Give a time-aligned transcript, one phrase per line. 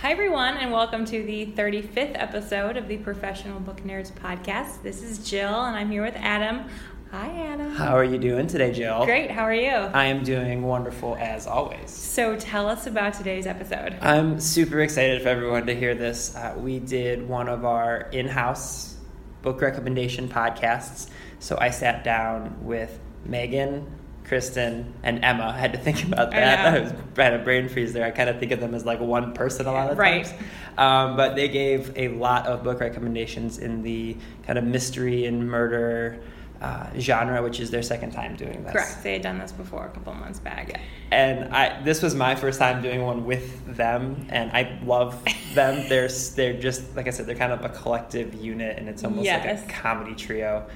[0.00, 4.82] Hi, everyone, and welcome to the 35th episode of the Professional Book Nerds podcast.
[4.82, 6.68] This is Jill, and I'm here with Adam.
[7.10, 7.74] Hi, Adam.
[7.74, 9.04] How are you doing today, Jill?
[9.04, 9.30] Great.
[9.30, 9.70] How are you?
[9.70, 11.90] I am doing wonderful as always.
[11.90, 13.96] So, tell us about today's episode.
[14.00, 16.36] I'm super excited for everyone to hear this.
[16.36, 18.96] Uh, we did one of our in house
[19.42, 21.08] book recommendation podcasts.
[21.38, 23.86] So I sat down with Meghan,
[24.28, 25.54] Kristin, and Emma.
[25.54, 26.66] I had to think about that.
[26.74, 28.04] I, was, I had a brain freeze there.
[28.04, 30.24] I kind of think of them as like one person a lot of right.
[30.24, 30.38] times.
[30.76, 35.48] Um, but they gave a lot of book recommendations in the kind of mystery and
[35.48, 36.20] murder
[36.60, 38.72] uh, genre, which is their second time doing this.
[38.72, 39.02] Correct.
[39.02, 40.70] They had done this before a couple months back.
[40.70, 40.80] Yeah.
[41.10, 45.88] And I this was my first time doing one with them, and I love them.
[45.88, 49.24] they're they're just like I said, they're kind of a collective unit, and it's almost
[49.24, 49.62] yes.
[49.62, 50.66] like a comedy trio.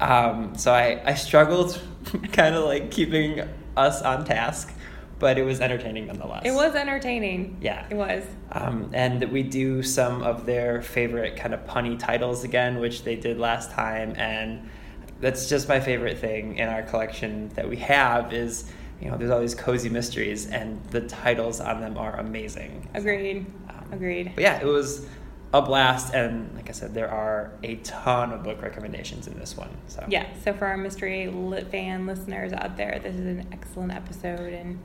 [0.00, 1.80] Um, so I, I struggled
[2.32, 4.72] kind of like keeping us on task,
[5.18, 6.42] but it was entertaining nonetheless.
[6.44, 7.58] It was entertaining.
[7.60, 7.86] Yeah.
[7.90, 8.24] It was.
[8.52, 13.16] Um, and we do some of their favorite kind of punny titles again, which they
[13.16, 14.14] did last time.
[14.16, 14.68] And
[15.20, 19.30] that's just my favorite thing in our collection that we have is, you know, there's
[19.30, 22.88] all these cozy mysteries and the titles on them are amazing.
[22.94, 23.46] Agreed.
[23.68, 24.32] Um, Agreed.
[24.34, 25.06] But yeah, it was
[25.54, 29.56] a blast and like i said there are a ton of book recommendations in this
[29.56, 33.46] one so yeah so for our mystery lit fan listeners out there this is an
[33.52, 34.80] excellent episode and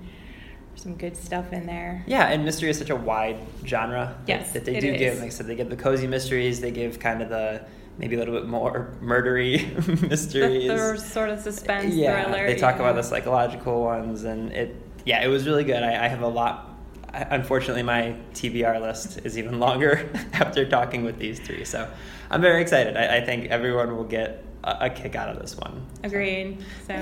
[0.75, 4.63] some good stuff in there yeah and mystery is such a wide genre yes, that,
[4.63, 4.99] that they do is.
[4.99, 7.65] give like i said they give the cozy mysteries they give kind of the
[7.97, 9.57] maybe a little bit more murdery
[10.07, 12.81] mysteries the, the sort of suspense yeah thriller they talk yeah.
[12.81, 16.27] about the psychological ones and it yeah it was really good i, I have a
[16.27, 16.68] lot
[17.13, 21.65] unfortunately my TBR list is even longer after talking with these three.
[21.65, 21.89] So
[22.29, 22.97] I'm very excited.
[22.97, 25.85] I, I think everyone will get a, a, kick out of this one.
[26.03, 26.63] Agreed.
[26.85, 26.93] So,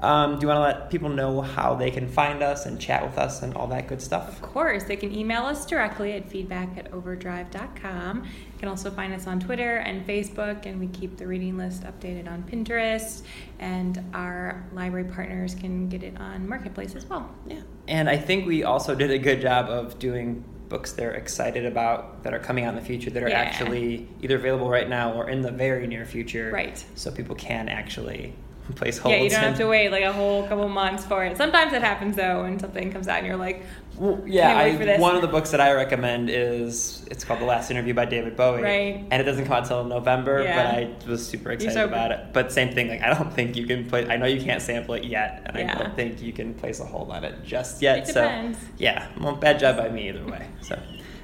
[0.00, 3.04] um, do you want to let people know how they can find us and chat
[3.04, 4.28] with us and all that good stuff?
[4.28, 4.84] Of course.
[4.84, 8.26] They can email us directly at feedback at overdrive.com.
[8.60, 11.82] You can also find us on Twitter and Facebook, and we keep the reading list
[11.84, 13.22] updated on Pinterest.
[13.58, 17.34] And our library partners can get it on Marketplace as well.
[17.46, 17.62] Yeah.
[17.88, 22.22] And I think we also did a good job of doing books they're excited about
[22.22, 23.38] that are coming out in the future that are yeah.
[23.38, 26.50] actually either available right now or in the very near future.
[26.52, 26.84] Right.
[26.96, 28.34] So people can actually
[28.76, 29.16] place holds.
[29.16, 31.38] Yeah, you don't have to wait like a whole couple months for it.
[31.38, 33.64] Sometimes it happens though when something comes out and you're like,
[34.00, 37.70] well, yeah, I, one of the books that I recommend is it's called The Last
[37.70, 39.06] Interview by David Bowie, right?
[39.10, 40.56] And it doesn't come out until November, yeah.
[40.56, 42.32] but I was super excited so about it.
[42.32, 44.08] But same thing, like I don't think you can play.
[44.08, 45.74] I know you can't sample it yet, and yeah.
[45.74, 47.98] I don't think you can place a hold on it just yet.
[47.98, 48.58] It so depends.
[48.78, 50.48] yeah, well, bad job by me either way.
[50.62, 50.80] So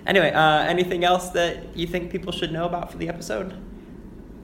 [0.07, 3.53] anyway, uh, anything else that you think people should know about for the episode?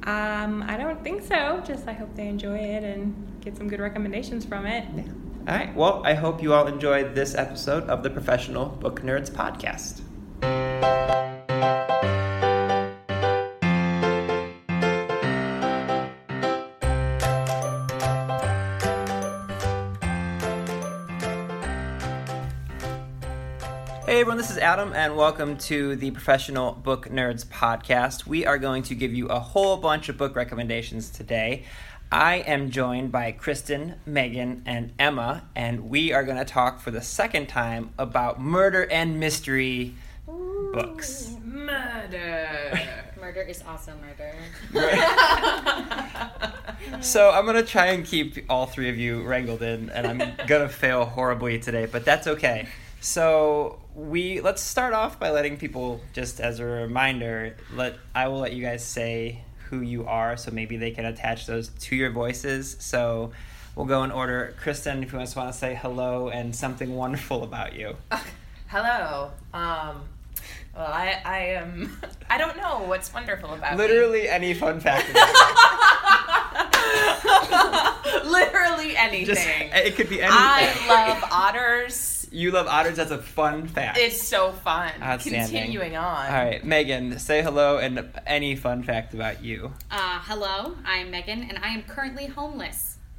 [0.05, 1.63] Um, I don't think so.
[1.67, 4.87] Just I hope they enjoy it and get some good recommendations from it.
[4.97, 5.03] Yeah.
[5.49, 5.75] All right.
[5.75, 10.01] Well, I hope you all enjoyed this episode of the Professional Book Nerds podcast.
[24.07, 28.27] Hey everyone, this is Adam, and welcome to the Professional Book Nerds podcast.
[28.27, 31.65] We are going to give you a whole bunch of book recommendations today.
[32.13, 36.91] I am joined by Kristin, Meghan, and Emma, and we are going to talk for
[36.91, 39.95] the second time about murder and mystery
[40.29, 41.35] Ooh, books.
[41.43, 42.79] Murder.
[43.19, 44.35] murder is also murder.
[47.01, 50.19] so I'm going to try and keep all three of you wrangled in, and I'm
[50.47, 52.69] going to fail horribly today, but that's okay.
[53.01, 57.57] So we let's start off by letting people just as a reminder.
[57.73, 61.47] Let I will let you guys say who you are, so maybe they can attach
[61.47, 62.77] those to your voices.
[62.79, 63.33] So
[63.75, 64.55] we'll go in order.
[64.63, 67.97] Kristin, if you just want to say hello and something wonderful about you.
[68.69, 69.31] Hello.
[69.53, 70.01] Um,
[70.75, 71.99] well, I, I am.
[72.31, 74.29] I don't know what's wonderful about Literally me.
[74.29, 75.09] any fun fact.
[78.25, 79.27] Literally anything.
[79.27, 80.39] Just, it could be anything.
[80.39, 82.22] I love otters.
[82.33, 83.99] You love otters as a fun fact.
[83.99, 84.91] It's so fun.
[85.03, 85.43] Outstanding.
[85.51, 86.27] Continuing on.
[86.27, 89.73] All right, Meghan, say hello and any fun fact about you.
[89.91, 92.97] Uh, hello, I'm Meghan, and I am currently homeless.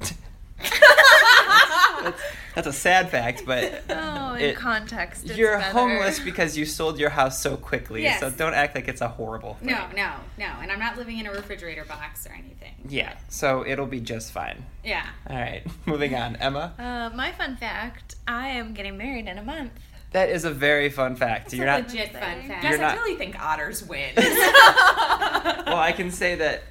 [2.02, 2.22] that's,
[2.54, 5.72] that's a sad fact, but Oh, in it- context, it's you're better.
[5.78, 8.02] homeless because you sold your house so quickly.
[8.02, 8.20] Yes.
[8.20, 9.68] So don't act like it's a horrible thing.
[9.70, 10.46] No, no, no.
[10.60, 12.74] And I'm not living in a refrigerator box or anything.
[12.88, 14.64] Yeah, so it'll be just fine.
[14.84, 15.06] Yeah.
[15.28, 16.36] All right, moving on.
[16.36, 19.72] Emma, Uh, my fun fact: I am getting married in a month.
[20.12, 21.52] that is a very fun fact.
[21.54, 21.88] You're not.
[21.88, 22.62] Legit fun fact.
[22.62, 24.10] Guys, You're not- I really think otters win.
[25.66, 26.62] Well, I can say that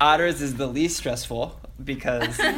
[0.00, 2.38] otters is the least stressful because.
[2.40, 2.52] uh,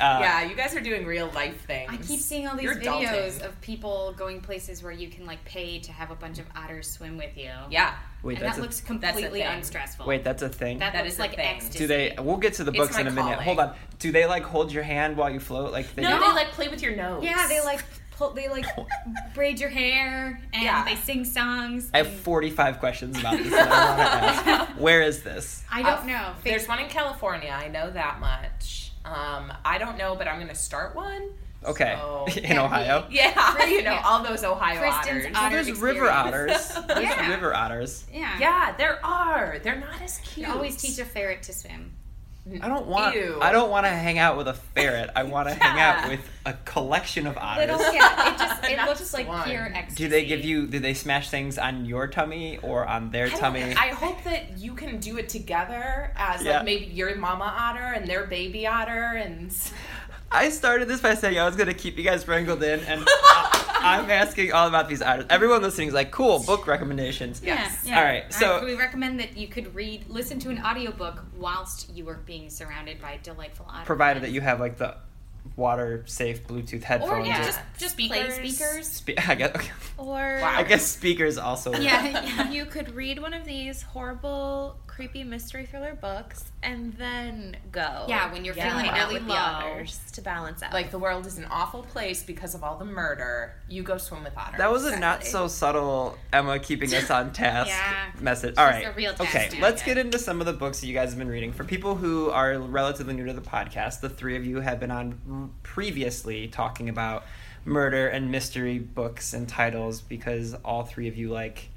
[0.00, 1.90] yeah, you guys are doing real life things.
[1.92, 3.46] I keep seeing all these You're videos adulting.
[3.46, 6.90] of people going places where you can like pay to have a bunch of otters
[6.90, 7.50] swim with you.
[7.70, 7.94] Yeah.
[8.22, 9.46] Wait, and that's that a, looks a completely thing.
[9.48, 10.06] unstressful.
[10.06, 10.78] wait, that's a thing.
[10.78, 11.56] that, That looks is like thing.
[11.56, 11.78] ecstasy.
[11.78, 12.14] Do they?
[12.18, 13.22] We'll get to the It's books in a minute.
[13.32, 13.44] calling.
[13.44, 13.74] Hold on.
[13.98, 15.72] Do they like hold your hand while you float?
[15.72, 16.24] Like they No, do?
[16.24, 17.22] they like play with your nose.
[17.22, 17.84] Yeah, they like
[18.16, 18.66] pull, they like
[19.34, 20.84] braid your hair and Yeah.
[20.84, 21.90] they sing songs.
[21.94, 23.48] I have 45 questions about this.
[23.52, 24.80] That I want to ask.
[24.80, 25.62] Where is this?
[25.70, 26.32] I Uh, don't know.
[26.44, 27.50] There's one in California.
[27.50, 28.92] I know that much.
[29.04, 31.30] Um, I don't know, but I'm going to start one.
[31.64, 33.06] Okay, So- in Ohio.
[33.10, 34.02] Yeah, you know Yeah.
[34.04, 35.32] all those Ohio Kristin's otters.
[35.34, 36.68] otter There's river otters.
[36.88, 37.30] There's Yeah.
[37.30, 38.04] river otters.
[38.12, 38.38] Yeah.
[38.38, 39.58] Yeah, there are.
[39.62, 40.46] They're not as cute.
[40.46, 41.92] You always teach a ferret to swim.
[42.60, 43.14] I don't want.
[43.16, 43.38] Ew.
[43.40, 45.10] I don't want to hang out with a ferret.
[45.16, 47.68] I want to hang out with a collection of otters.
[47.78, 49.48] Little, yeah, it just it Not looks just like one.
[49.48, 50.04] pure ecstasy.
[50.04, 50.66] Do they give you?
[50.66, 53.62] Do they smash things on your tummy or on their I tummy?
[53.62, 56.56] I hope that you can do it together as Yeah.
[56.56, 59.54] like maybe your mama otter and their baby otter and
[60.32, 63.04] I started this by saying I was going to keep you guys wrangled in, and
[63.06, 63.53] I-
[63.84, 65.26] I'm asking all about these otters.
[65.30, 67.82] Everyone listening is like, "Cool, book recommendations." Yes.
[67.84, 67.98] Yeah, yeah.
[67.98, 72.04] All right, so- we recommend that you could read, listen to an audiobook whilst you
[72.04, 73.86] were being surrounded by delightful otters.
[73.86, 74.96] Provided that you have like the
[75.56, 77.26] water-safe Bluetooth or headphones.
[77.28, 78.56] yeah, or- just just play Speakers.
[78.56, 78.88] speakers.
[78.88, 79.54] Spe- I guess.
[79.54, 79.70] Okay.
[79.98, 80.54] Or Wow.
[80.56, 81.72] I guess speakers also.
[81.72, 81.82] work.
[81.82, 82.50] Yeah, yeah.
[82.50, 88.04] you could read one of these horrible, creepy mystery thriller books and then go.
[88.08, 88.68] Yeah, when you're Yeah.
[88.70, 89.34] feeling hang out really with low.
[89.34, 90.72] the otters to balance out.
[90.72, 93.56] like the world is an awful place because of all the murder.
[93.68, 94.58] You go swim with otters.
[94.58, 98.12] That was a not so subtle Emma keeping us on task Yeah.
[98.20, 98.54] message.
[98.56, 98.86] All She's right.
[98.86, 99.60] a real task okay, jacket.
[99.60, 101.52] let's get into some of the books that you guys have been reading.
[101.52, 104.92] For people who are relatively new to the podcast, the three of you have been
[104.92, 107.24] on previously talking about
[107.64, 111.70] murder and mystery books and titles because all three of you like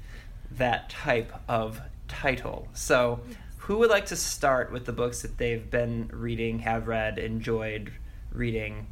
[0.52, 2.68] that type of title.
[2.72, 3.20] So,
[3.58, 7.92] who would like to start with the books that they've been reading, have read, enjoyed
[8.32, 8.86] reading?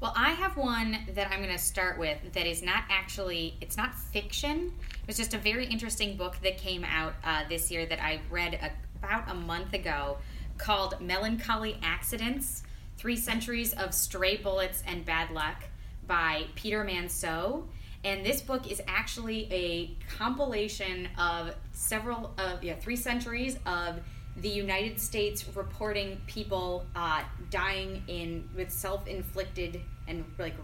[0.00, 3.76] Well, I have one that I'm going to start with that is not actually, it's
[3.76, 4.72] not fiction.
[5.06, 8.54] It's just a very interesting book that came out uh, this year that I read
[8.54, 10.18] a, about a month ago
[10.58, 12.64] called Melancholy Accidents
[12.96, 15.62] Three Centuries of Stray Bullets and Bad Luck
[16.08, 17.62] by Peter Manseau.
[18.04, 24.00] And this book is actually a compilation of several of, yeah, three centuries of
[24.36, 30.54] the United States reporting people uh, dying in with self-inflicted and like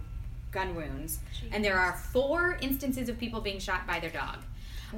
[0.51, 1.21] gun wounds,
[1.53, 4.39] and there are four instances of people being shot by their dog.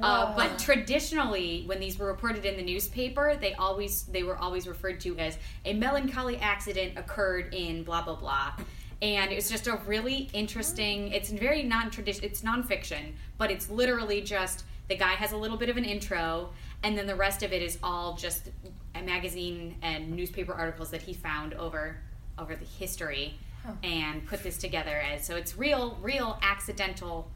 [0.01, 4.65] Uh, but traditionally, when these were reported in the newspaper, they always they were always
[4.65, 8.53] referred to as a melancholy accident occurred in blah blah blah.
[9.01, 11.11] And it's just a really interesting.
[11.11, 12.29] It's very non-traditional.
[12.29, 16.49] It's nonfiction, but it's literally just the guy has a little bit of an intro,
[16.83, 18.49] and then the rest of it is all just
[18.93, 21.97] a magazine and newspaper articles that he found over
[22.37, 23.37] over the history,
[23.83, 27.29] and put this together as so it's real, real accidental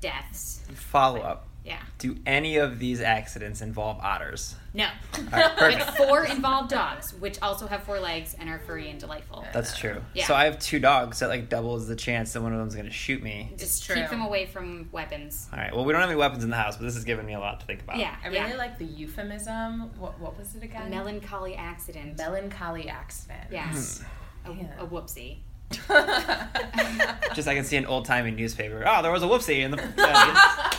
[0.00, 0.60] deaths.
[0.74, 1.46] Follow up.
[1.64, 1.78] Yeah.
[1.98, 4.56] Do any of these accidents involve otters?
[4.74, 4.86] No.
[5.14, 5.86] All right, perfect.
[5.86, 9.44] But four involve dogs, which also have four legs and are furry and delightful.
[9.52, 10.02] That's true.
[10.12, 10.26] Yeah.
[10.26, 12.86] So I have two dogs that like doubles the chance that one of them's going
[12.86, 13.52] to shoot me.
[13.56, 13.94] Just true.
[13.94, 15.48] keep them away from weapons.
[15.52, 15.74] All right.
[15.74, 17.40] Well, we don't have any weapons in the house, but this has given me a
[17.40, 17.98] lot to think about.
[17.98, 18.16] Yeah.
[18.24, 18.56] I really yeah.
[18.56, 19.90] like the euphemism.
[19.98, 20.90] What, what was it A again?
[20.90, 22.18] melancholy accident.
[22.18, 23.44] Melancholy accident.
[23.52, 24.02] yes.
[24.46, 24.64] A, Yeah.
[24.80, 25.38] a whoopsie.
[27.34, 28.84] Just I can see an old timey newspaper.
[28.86, 29.82] Oh, there was a whoopsie in the.
[29.98, 30.70] uh,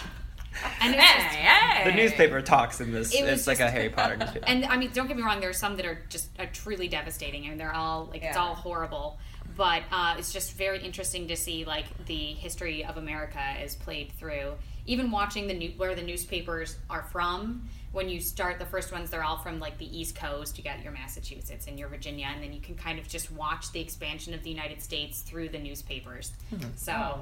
[0.82, 3.13] And it's just, hey, the newspaper talks in this.
[3.13, 4.46] It was It's like a Harry Potter newspaper.
[4.48, 5.39] and I mean, don't get me wrong.
[5.39, 8.55] There are some that are just are truly devastating, and they're all like it's all
[8.55, 9.17] horrible.
[9.55, 14.12] But uh, it's just very interesting to see like the history of America is played
[14.13, 14.53] through.
[14.86, 17.70] Even watching the new, where the newspapers are from.
[17.93, 20.58] When you start the first ones, they're all from like the East Coast.
[20.58, 23.72] You got your Massachusetts and your Virginia, and then you can kind of just watch
[23.72, 26.32] the expansion of the United States through the newspapers.
[26.75, 26.91] So.
[26.93, 27.20] Oh.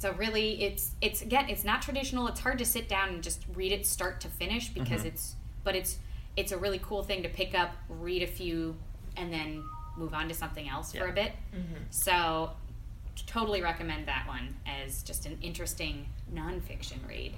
[0.00, 2.26] It's a really it's it's again it's not traditional.
[2.26, 5.76] It's hard to sit down and just read it start to finish because it's but
[5.76, 5.98] it's
[6.38, 8.76] it's a really cool thing to pick up, read a few,
[9.18, 9.62] and then
[9.98, 11.32] move on to something else for a bit.
[11.90, 12.52] So
[13.26, 17.34] totally recommend that one as just an interesting nonfiction read.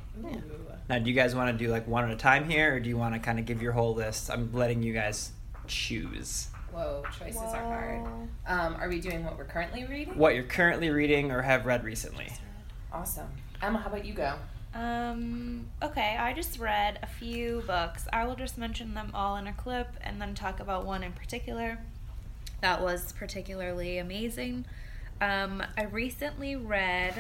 [0.88, 2.88] now, do you guys want to do like one at a time here, or do
[2.88, 4.30] you want to kind of give your whole list?
[4.30, 5.32] I'm letting you guys
[5.66, 6.46] choose.
[6.70, 8.06] Whoa, choices are hard.
[8.46, 10.16] Um, are we doing what we're currently reading?
[10.16, 12.28] What you're currently reading or have read recently.
[12.92, 13.28] Awesome.
[13.62, 14.34] Emma, how about you go?
[14.74, 18.06] Um, okay, I just read a few books.
[18.12, 21.12] I will just mention them all in a clip and then talk about one in
[21.12, 21.78] particular
[22.62, 24.64] that was particularly amazing.
[25.20, 27.14] Um, I recently read,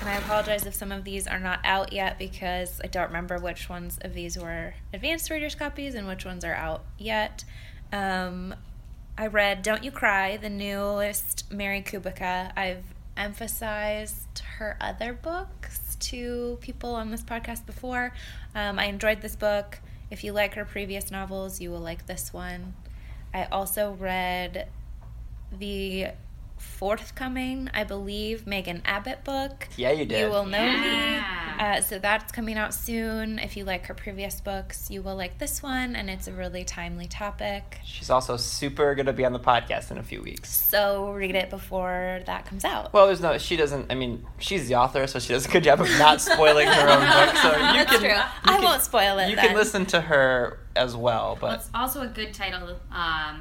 [0.00, 3.38] and I apologize if some of these are not out yet because I don't remember
[3.38, 7.44] which ones of these were advanced readers' copies and which ones are out yet.
[7.92, 8.54] Um,
[9.18, 12.52] I read Don't You Cry, the newest Mary Kubica.
[12.56, 18.12] I've emphasized her other books to people on this podcast before.
[18.54, 19.78] Um, I enjoyed this book.
[20.10, 22.74] If you like her previous novels, you will like this one.
[23.32, 24.68] I also read
[25.58, 26.08] the
[26.64, 29.68] forthcoming, I believe, Megan Abbott book.
[29.76, 30.18] Yeah, you did.
[30.20, 31.56] You will know Yeah.
[31.56, 31.64] me.
[31.64, 33.38] Uh, so that's coming out soon.
[33.38, 36.64] If you like her previous books, you will like this one, and it's a really
[36.64, 37.78] timely topic.
[37.84, 40.50] She's also super going to be on the podcast in a few weeks.
[40.54, 42.92] So read it before that comes out.
[42.92, 43.38] Well, there's no.
[43.38, 43.90] She doesn't.
[43.90, 46.88] I mean, she's the author, so she does a good job of not spoiling her
[46.88, 47.36] own book.
[47.36, 47.54] So you
[47.84, 48.00] That's can.
[48.00, 48.08] true.
[48.08, 49.30] you I can- won't spoil it.
[49.30, 49.46] You then.
[49.48, 52.76] can listen to her as well, Well, but it's also a good title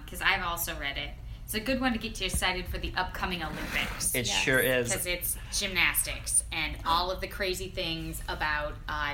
[0.05, 1.09] because I've also read it.
[1.45, 4.15] It's a good one to get you excited for the upcoming Olympics.
[4.15, 4.43] it Yes.
[4.43, 4.89] sure is.
[4.91, 9.13] because it's gymnastics and all of the crazy things about uh,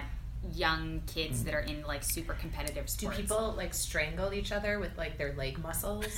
[0.55, 1.45] young kids mm.
[1.45, 3.17] that are in like super competitive sports.
[3.17, 6.05] Do people like strangle each other with like their leg muscles?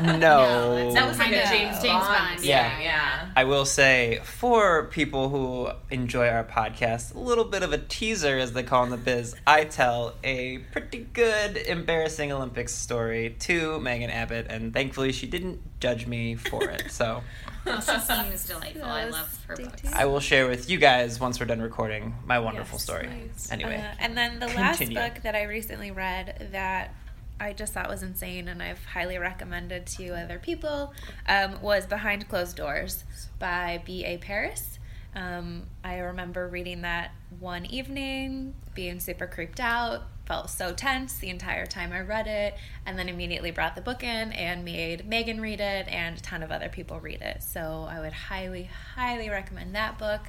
[0.00, 0.92] no.
[0.92, 2.36] that was like Kinda a James, James Bond.
[2.36, 2.80] Bond, yeah.
[2.80, 3.30] yeah.
[3.34, 8.38] I will say, for people who enjoy our podcast, a little bit of a teaser,
[8.38, 13.80] as they call in the biz, I tell a pretty good, embarrassing Olympics story to
[13.80, 16.90] Megan Abbott, and thankfully she didn't judge me for it.
[16.90, 17.22] So
[17.66, 18.84] Well, she seems delightful.
[18.84, 19.82] I love her books.
[19.82, 19.94] tuned.
[19.94, 23.06] I will share with you guys once we're done recording my wonderful Yes, story.
[23.08, 23.50] nice.
[23.50, 24.96] Anyway, Uh, and then the continue.
[24.98, 26.94] last book that I recently read that
[27.38, 30.94] I just thought was insane and I've highly recommended to other people
[31.28, 33.04] um, was Behind Closed Doors
[33.38, 34.16] by B.A.
[34.18, 34.78] Paris.
[35.14, 41.28] Um, I remember reading that one evening, being super creeped out, felt so tense the
[41.28, 42.54] entire time I read it,
[42.84, 46.42] and then immediately brought the book in and made Meghan read it and a ton
[46.42, 47.42] of other people read it.
[47.42, 50.22] So I would highly, highly recommend that book.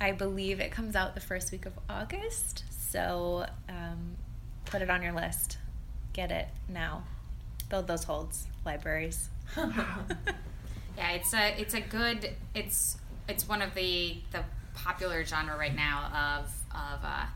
[0.00, 4.16] I believe it comes out the first week of August, so um,
[4.66, 5.58] put it on your list.
[6.12, 7.04] Get it now.
[7.68, 9.28] Build those holds, libraries.
[10.98, 14.42] Yeah, it's a it's a good it's it's one of the the
[14.74, 17.26] popular genre right now of of uh,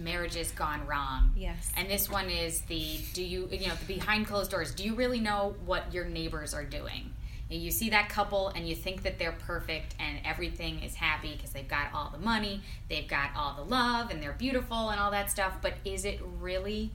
[0.00, 1.32] marriages gone wrong.
[1.36, 1.70] Yes.
[1.76, 4.74] And this one is the do you you know the behind closed doors.
[4.74, 7.12] Do you really know what your neighbors are doing?
[7.50, 11.50] You see that couple and you think that they're perfect and everything is happy because
[11.50, 15.10] they've got all the money, they've got all the love, and they're beautiful and all
[15.10, 15.58] that stuff.
[15.60, 16.90] But is it really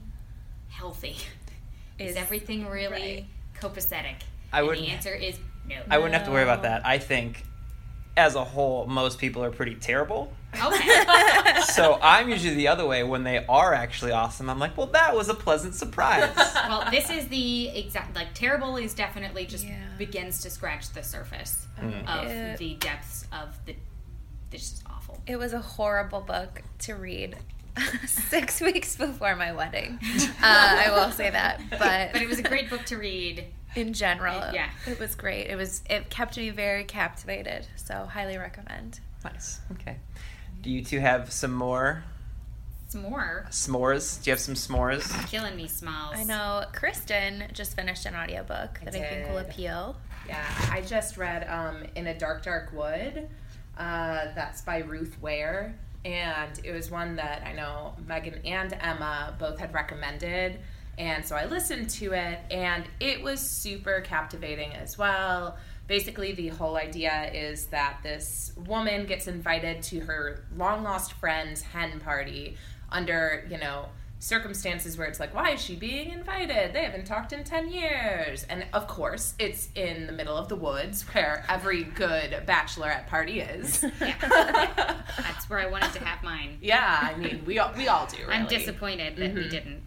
[0.68, 1.16] healthy?
[1.98, 3.26] Is, Is- everything really right.
[3.60, 4.14] copacetic?
[4.52, 5.36] I and wouldn't- The answer is
[5.68, 5.82] no.
[5.90, 6.86] I wouldn't have to worry about that.
[6.86, 7.44] I think,
[8.18, 10.32] as a whole, most people are pretty terrible.
[10.62, 11.04] Okay.
[11.78, 14.48] So I'm usually the other way when they are actually awesome.
[14.50, 16.32] I'm like, well, that was a pleasant surprise.
[16.54, 19.76] well, this is the exact like terrible is definitely just Yeah.
[19.96, 22.00] begins to scratch the surface Mm.
[22.08, 22.56] of Yeah.
[22.56, 23.76] the depths of the.
[24.50, 25.20] This is awful.
[25.26, 27.36] It was a horrible book to read
[28.06, 29.98] six weeks before my wedding.
[30.02, 33.44] Uh, I will say that, but But it was a great book to read.
[33.74, 34.68] In general, Yeah.
[34.86, 35.46] it was great.
[35.48, 37.66] It was it kept me very captivated.
[37.76, 39.00] So highly recommend.
[39.24, 39.60] nice.
[39.72, 39.96] Okay.
[40.62, 42.02] Do you two have some more
[42.86, 44.22] It's more s'mores?
[44.22, 45.28] Do you have some s'mores?
[45.28, 46.14] killing me, Smalls.
[46.16, 49.96] I know Kristin just finished an audiobook that I, think will appeal.
[50.26, 53.28] Yeah, I just read um, In a Dark, Dark Wood.
[53.76, 55.74] Uh, that's by Ruth Ware.
[56.04, 60.58] And it was one that I know Meghan and Emma both had recommended.
[60.98, 65.56] And so I listened to it, and it was super captivating as well.
[65.86, 71.62] Basically, the whole idea is that this woman gets invited to her long lost friend's
[71.62, 72.56] hen party
[72.90, 73.86] under, you know,
[74.20, 76.72] circumstances where it's like, why is she being invited?
[76.72, 78.44] They haven't talked in 10 years.
[78.50, 83.40] And of course, it's in the middle of the woods where every good bachelorette party
[83.40, 83.80] is.
[84.00, 86.58] That's where I wanted to have mine.
[86.60, 88.32] yeah, I mean, we all, we all do, really.
[88.34, 89.36] I'm disappointed that Mm-hmm.
[89.38, 89.82] we didn't.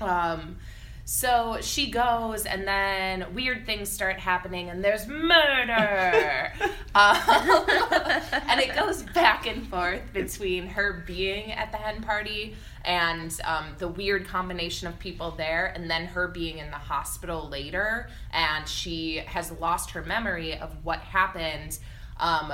[0.00, 0.56] Um,
[1.04, 6.52] so she goes, and then weird things start happening, and there's murder.
[6.94, 7.16] um,
[8.48, 13.66] and it goes back and forth between her being at the hen party and um,
[13.78, 18.68] the weird combination of people there, and then her being in the hospital later, and
[18.68, 21.78] she has lost her memory of what happened.
[22.18, 22.52] Um,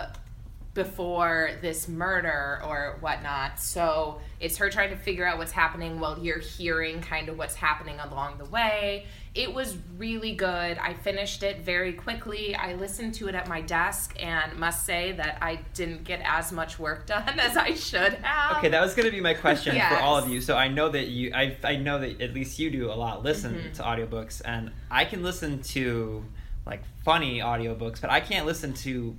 [0.75, 3.59] before this murder or whatnot.
[3.59, 7.57] So it's her trying to figure out what's happening while you're hearing kind of what's
[7.57, 9.07] happening along the way.
[9.35, 10.79] It was really good.
[10.79, 12.55] I finished it very quickly.
[12.55, 16.53] I listened to it at my desk and must say that I didn't get as
[16.53, 18.59] much work done as I should have.
[18.59, 19.93] Okay, that was going to be my question Yes.
[19.93, 20.41] for all of you.
[20.41, 23.23] So I know that you, I, I know that at least you do a lot.
[23.25, 23.73] Listen Mm-hmm.
[23.75, 26.25] to audiobooks, and I can listen to
[26.67, 29.17] like funny audiobooks, but I can't listen to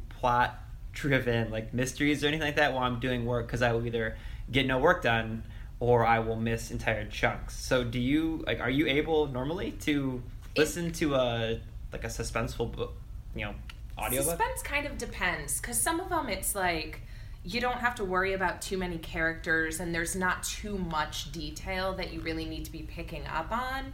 [0.99, 4.17] plot-driven like mysteries or anything like that while I'm doing work because I will either
[4.51, 5.43] get no work done
[5.79, 7.55] or I will miss entire chunks.
[7.55, 8.59] So do you like?
[8.59, 10.21] Are you able normally to
[10.57, 11.59] listen to a
[11.93, 12.93] like a suspenseful book,
[13.35, 13.55] you know,
[13.97, 14.37] audiobook?
[14.37, 17.01] Suspense kind of depends because some of them it's like
[17.45, 21.93] you don't have to worry about too many characters and there's not too much detail
[21.93, 23.93] that you really need to be picking up on.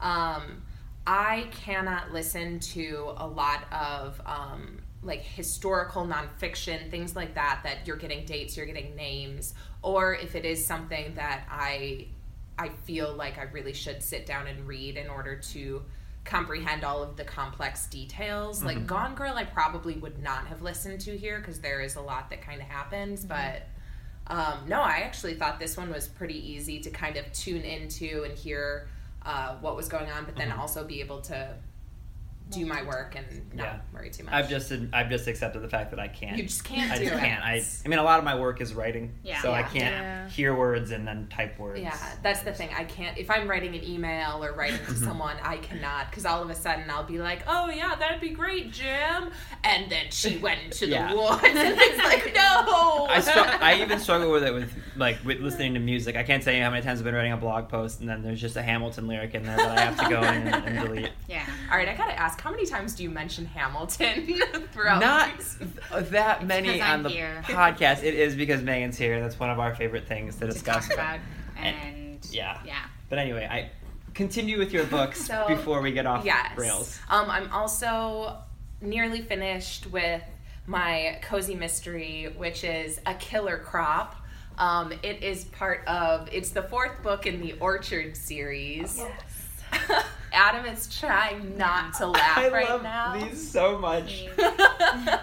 [0.00, 0.62] Um,
[1.06, 7.86] I cannot listen to a lot of um, like historical nonfiction, things like that, that
[7.86, 12.08] you're getting dates, you're getting names, or if it is something that I
[12.58, 15.82] I feel like I really should sit down and read in order to
[16.24, 18.64] comprehend all of the complex details.
[18.64, 22.00] Like Gone Girl, I probably would not have listened to here because there is a
[22.00, 23.24] lot that kind of happens.
[23.24, 23.62] But
[24.26, 28.24] um, no, I actually thought this one was pretty easy to kind of tune into
[28.24, 28.88] and hear
[29.24, 31.54] uh, what was going on, but then also be able to
[32.50, 33.78] do my work and not Yeah.
[33.92, 34.32] worry too much.
[34.32, 36.36] I've just I've just accepted the fact that I can't.
[36.36, 37.20] You just can't I do just it.
[37.20, 37.42] can't.
[37.44, 39.42] I I mean, a lot of my work is writing, Yeah.
[39.42, 40.28] so I can't Yeah.
[40.28, 41.80] hear words and then type words.
[41.80, 42.70] Yeah, that's the thing.
[42.76, 46.40] I can't if I'm writing an email or writing to someone, I cannot because all
[46.42, 49.30] of a sudden I'll be like, "Oh yeah, that'd be great, Jim,"
[49.64, 51.10] and then she went into Yeah.
[51.10, 55.18] the woods, and it's like, "No." I str- I even struggle with it with like
[55.24, 56.16] with listening to music.
[56.16, 58.22] I can't tell you how many times I've been writing a blog post and then
[58.22, 60.86] there's just a Hamilton lyric in there that I have to go in and, and
[60.86, 61.10] delete.
[61.28, 61.44] Yeah.
[61.70, 64.40] all right, I gotta ask, how many times do you mention Hamilton
[64.72, 65.00] throughout?
[65.00, 65.56] Not these?
[65.90, 67.42] th- that many 'cause I'm on the here.
[67.46, 68.02] podcast.
[68.02, 69.20] It is because Meghan's here.
[69.20, 70.84] That's one of our favorite things to To discuss.
[70.88, 71.18] talk about
[71.58, 72.60] And- and yeah.
[72.64, 72.84] yeah.
[73.08, 73.70] But anyway, I
[74.14, 76.56] continue with your books So, before we get off yes.
[76.56, 76.98] rails.
[77.08, 78.38] Um, I'm also
[78.80, 80.22] nearly finished with
[80.66, 84.16] my cozy mystery, which is a killer crop.
[84.58, 86.28] Um, it is part of.
[86.32, 89.00] It's the fourth book in the Orchard series.
[90.32, 93.16] Adam is trying not to laugh I right love now.
[93.18, 94.26] these so much,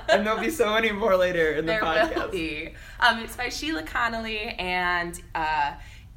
[0.10, 2.16] and there'll be so many more later in the there podcast.
[2.16, 2.74] will be.
[3.00, 5.74] Um, it's by Sheila Connolly, and uh,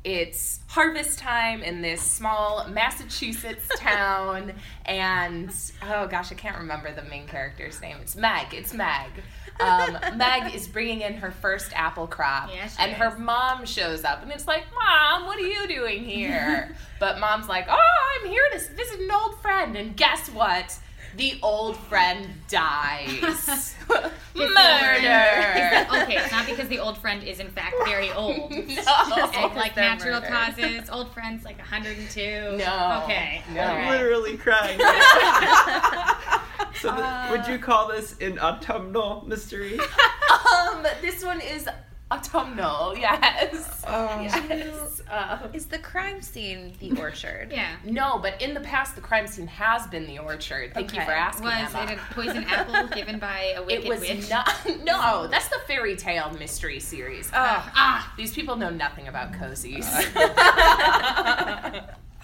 [0.07, 4.53] it's harvest time in this small Massachusetts town.
[4.85, 7.97] and oh gosh, I can't remember the main character's name.
[8.01, 8.55] It's Meg.
[8.55, 9.11] It's Meg.
[9.59, 14.23] Um, Meg is bringing in her first apple crop, Yeah, and her mom shows up,
[14.23, 18.45] and it's like, "Mom, what are you doing here?" but mom's like, "Oh, I'm here
[18.53, 20.79] to visit an old friend." And guess what?
[21.17, 23.75] The old friend dies.
[23.89, 24.13] Murder.
[26.07, 28.51] Okay, it's not because the old friend is in fact very old.
[28.53, 29.31] No.
[29.35, 30.31] And like natural murdered.
[30.31, 32.57] causes, old friends like 102.
[32.59, 33.03] No.
[33.05, 33.43] Okay.
[33.53, 33.61] No.
[33.63, 33.91] I'm right.
[33.91, 34.79] literally crying.
[36.81, 39.79] so, the, would you call this an autumnal mystery?
[39.79, 41.69] Um, this one is
[42.11, 42.97] autumnal.
[42.97, 43.83] Yes.
[43.87, 44.21] Oh.
[44.21, 45.03] Yes.
[45.09, 47.53] Um, Is the crime scene the orchard?
[47.53, 47.77] Yeah.
[47.85, 50.73] no, but in the past, the crime scene has been the orchard.
[50.75, 51.45] Thank you for asking.
[51.47, 51.93] Was Emma.
[51.93, 54.29] it a poison apple given by a wicked It was witch?
[54.31, 54.51] not.
[54.85, 57.31] No, that's the fairy tale mystery series.
[57.33, 59.85] Ah, ah, these people know nothing about cozies.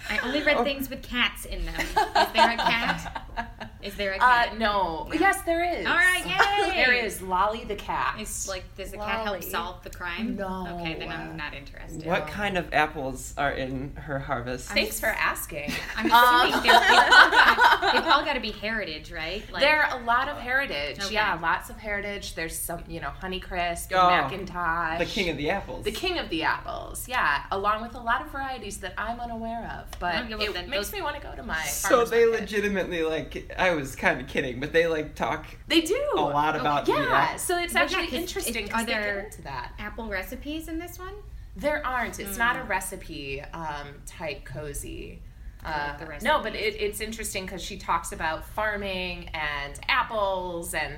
[0.05, 1.75] I only read things with cats in them.
[1.79, 1.87] Is
[2.33, 3.69] there a cat?
[3.83, 4.57] Is there a Uh, cat?
[4.57, 5.09] no.
[5.13, 5.85] Yes, there is.
[5.85, 6.23] All right,
[6.67, 6.71] yay!
[6.83, 8.15] there is Lolly the cat.
[8.17, 10.35] It's like, does the cat help solve the crime?
[10.37, 10.67] No.
[10.79, 12.05] Okay, then I'm not interested.
[12.05, 14.69] What kind of apples are in her harvest?
[14.69, 15.71] Thanks for asking.
[15.97, 19.43] I'm Um, assuming they're, they've, all got, they've all got to be heritage, right?
[19.51, 20.99] Like, there are a lot of heritage.
[21.03, 21.13] Okay.
[21.13, 22.35] Yeah, lots of heritage.
[22.35, 23.97] There's some, you know, Honeycrisp, Oh,
[24.29, 24.99] McIntosh.
[24.99, 25.83] The king of the apples.
[25.83, 29.79] The king of the apples, yeah, along with a lot of varieties that I'm unaware
[29.79, 31.61] of, but Okay, well, it then makes those- me want to go to my.
[31.65, 32.41] So they market.
[32.41, 33.51] legitimately like.
[33.57, 36.93] I was kind of kidding, but they like talk They do a lot about the
[36.93, 37.41] Yeah, apples.
[37.41, 39.71] so it's Well, yeah, interesting it- are there- into that.
[39.79, 41.13] apple recipes in this one?
[41.55, 42.19] There aren't.
[42.19, 42.61] It's not Hmm.
[42.63, 45.21] a recipe um, type cozy.
[45.63, 50.73] Uh, like the no, but it, it's interesting because she talks about farming and apples
[50.73, 50.97] and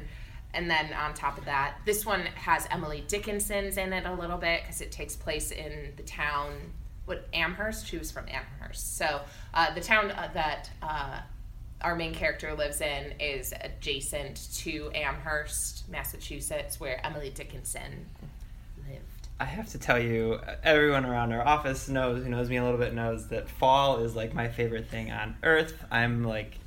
[0.56, 4.38] and then on top of that, this one has Emily Dickinson's in it a little
[4.38, 6.72] bit because it takes place in the town.
[7.04, 7.86] What Amherst?
[7.86, 9.22] She was from Amherst, so
[9.54, 11.20] uh, the town uh, that uh,
[11.82, 18.06] our main character lives in is adjacent to Amherst, Massachusetts, where Emily Dickinson
[18.90, 19.02] lived.
[19.40, 22.80] I have to tell you, everyone around our office knows, who knows me a little
[22.80, 25.84] bit, knows that fall is like my favorite thing on earth.
[25.92, 26.58] I'm like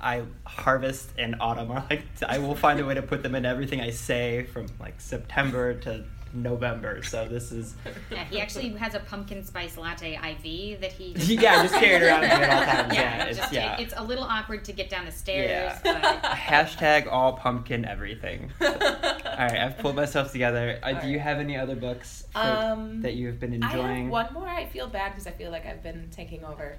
[0.00, 3.44] I harvest and autumn are like I will find a way to put them in
[3.44, 7.02] everything I say from like September to November.
[7.02, 7.74] So this is
[8.10, 11.12] Yeah, he actually has a pumpkin spice latte IV that he.
[11.34, 12.94] yeah, just carry it around at all times.
[12.94, 13.78] Yeah, Yeah, it's, just, yeah.
[13.80, 15.78] it's a little awkward to get down the stairs.
[15.84, 16.00] Yeah.
[16.00, 18.50] But Hashtag all pumpkin everything.
[18.60, 20.78] all right, I've pulled myself together.
[20.82, 24.08] Uh, do you have any other books for, Um, that you've been enjoying?
[24.10, 24.48] one more.
[24.48, 26.76] I feel bad because I feel like I've been taking over,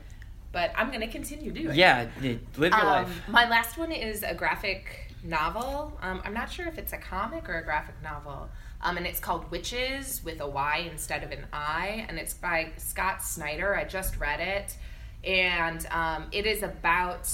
[0.52, 1.76] but I'm gonna continue doing.
[1.76, 3.22] Yeah, yeah, live your Um, life.
[3.28, 5.98] My last one is a graphic novel.
[6.02, 8.50] Um, I'm not sure if it's a comic or a graphic novel.
[8.82, 12.72] Um, and it's called Wytches with a Y instead of an I, and it's by
[12.78, 13.76] Scott Snyder.
[13.76, 14.78] I just read it,
[15.24, 17.30] and um, it is about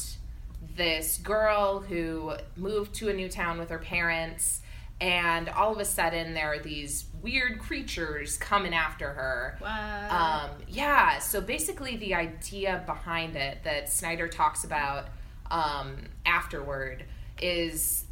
[0.75, 4.62] this girl who moved to a new town with her parents,
[4.99, 9.58] and all of a sudden there are these weird creatures coming after her.
[9.62, 10.49] Wow.
[10.49, 15.10] Um, yeah, so basically, the idea behind it that Snyder talks about
[15.51, 17.05] um, afterward
[17.41, 18.05] is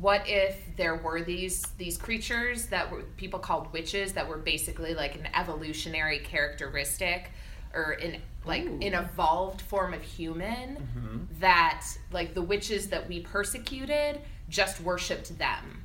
[0.00, 4.94] what if there were these these creatures that were people called witches that were basically
[4.94, 7.30] like an evolutionary characteristic
[7.74, 11.18] or an like an evolved form of human mm-hmm.
[11.40, 15.82] that like the witches that we persecuted just worshipped them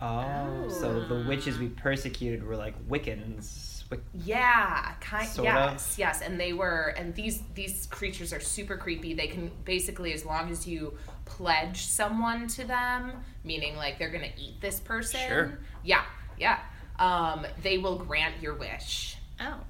[0.00, 3.84] Oh, so the witches we persecuted were like Wiccans.
[3.90, 5.72] Wic- Yeah, kind Sort of.
[5.72, 9.14] yes, yes, and they were and these these creatures are super creepy.
[9.14, 13.12] They can basically as long as you pledge someone to them,
[13.44, 15.20] meaning like they're going to eat this person.
[15.26, 15.58] Sure.
[15.82, 16.04] Yeah.
[16.38, 16.58] Yeah.
[16.98, 19.16] Um they will grant your wish.
[19.40, 19.60] oh.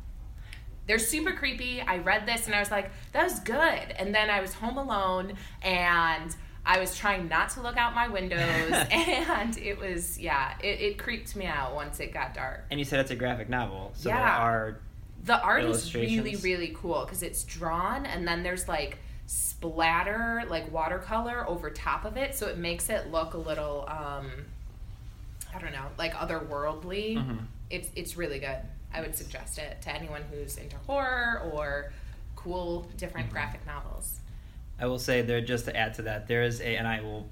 [0.86, 1.80] They're super creepy.
[1.80, 3.56] I read this and I was like, that was good.
[3.96, 6.36] And then I was home alone and
[6.66, 10.98] I was trying not to look out my windows and it was yeah, it, it
[10.98, 12.64] creeped me out once it got dark.
[12.70, 14.36] And you said it's a graphic novel, so there Yeah.
[14.38, 14.80] are
[15.24, 20.70] The art is really, really cool because it's drawn and then there's like splatter, like
[20.72, 22.34] watercolor over top of it.
[22.34, 24.30] So it makes it look a little, um,
[25.54, 27.16] I don't know, like otherworldly.
[27.16, 27.38] Mhm.
[27.70, 28.58] It's, it's really good.
[28.92, 31.92] I would suggest it to anyone who's into horror or
[32.36, 34.20] cool, different graphic novels.
[34.78, 37.26] I will say there just to add to that, there is a, and I will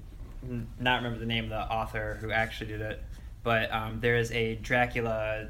[0.79, 3.01] not remember the name of the author who actually did it,
[3.43, 5.47] but um, there is a Dracula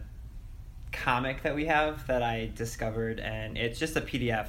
[0.91, 4.47] comic that we have that I discovered, and it's just a PDF,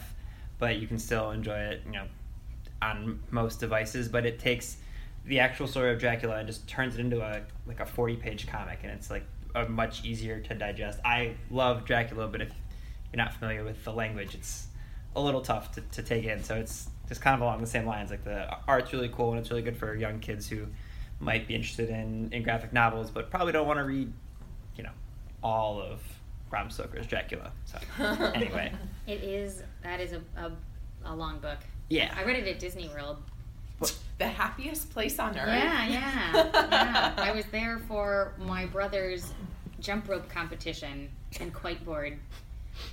[0.58, 2.06] but you can still enjoy it, you know,
[2.82, 4.08] on most devices.
[4.08, 4.76] But it takes
[5.24, 8.46] the actual story of Dracula and just turns it into a like a forty page
[8.46, 10.98] comic, and it's like a much easier to digest.
[11.04, 12.52] I love Dracula, but if
[13.12, 14.66] you're not familiar with the language, it's
[15.16, 16.42] a little tough to, to take in.
[16.42, 18.10] So it's just kind of along the same lines.
[18.10, 20.66] Like the art's really cool and it's really good for young kids who
[21.20, 24.12] might be interested in, in graphic novels, but probably don't want to read,
[24.76, 24.90] you know,
[25.42, 26.00] all of
[26.54, 27.50] Bram Stoker's Dracula.
[27.64, 27.78] So
[28.32, 28.70] anyway,
[29.08, 30.52] it is that is a, a,
[31.04, 31.58] a long book.
[31.88, 32.14] yeah.
[32.16, 33.16] I read it at Disney World.
[34.18, 35.48] The happiest place on earth.
[35.48, 37.14] Yeah, yeah, yeah.
[37.16, 39.34] I was there for my brother's
[39.80, 41.08] jump rope competition
[41.40, 42.20] and quite bored.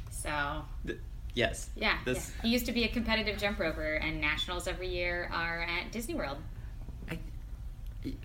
[0.10, 0.64] So
[1.36, 1.70] Yes.
[1.76, 2.42] yeah, This yeah.
[2.42, 6.16] he used to be a competitive jump roper, and nationals every year are at Disney
[6.16, 6.38] World.
[7.12, 7.20] I,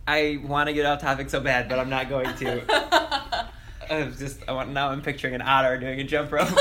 [0.09, 3.51] I want to get off topic so bad, but I'm not going to.
[3.91, 6.49] I was just I want now I'm picturing an otter doing a jump rope.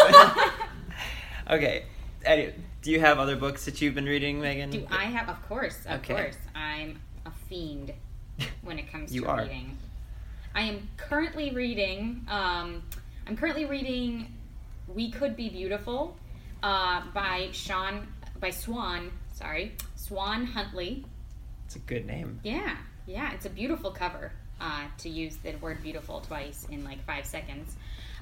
[1.49, 1.85] okay.
[2.23, 4.71] Anyway, do you have other books that you've been reading, Meghan?
[4.71, 5.29] Do I have?
[5.29, 6.13] Of course, of Okay.
[6.15, 6.37] course.
[6.55, 7.93] I'm a fiend
[8.63, 9.41] when it comes You to are.
[9.43, 9.77] reading.
[10.55, 12.25] I am currently reading.
[12.29, 12.81] Um,
[13.27, 14.33] I'm currently reading
[14.87, 16.17] "We Could Be Beautiful"
[16.63, 18.07] uh, by Sean
[18.39, 19.11] by Swan.
[19.33, 21.05] Sorry, Swan Huntley.
[21.65, 22.39] It's a good name.
[22.43, 24.31] Yeah, yeah, it's a beautiful cover.
[24.65, 27.75] Uh, to use the word "beautiful" twice in like five seconds.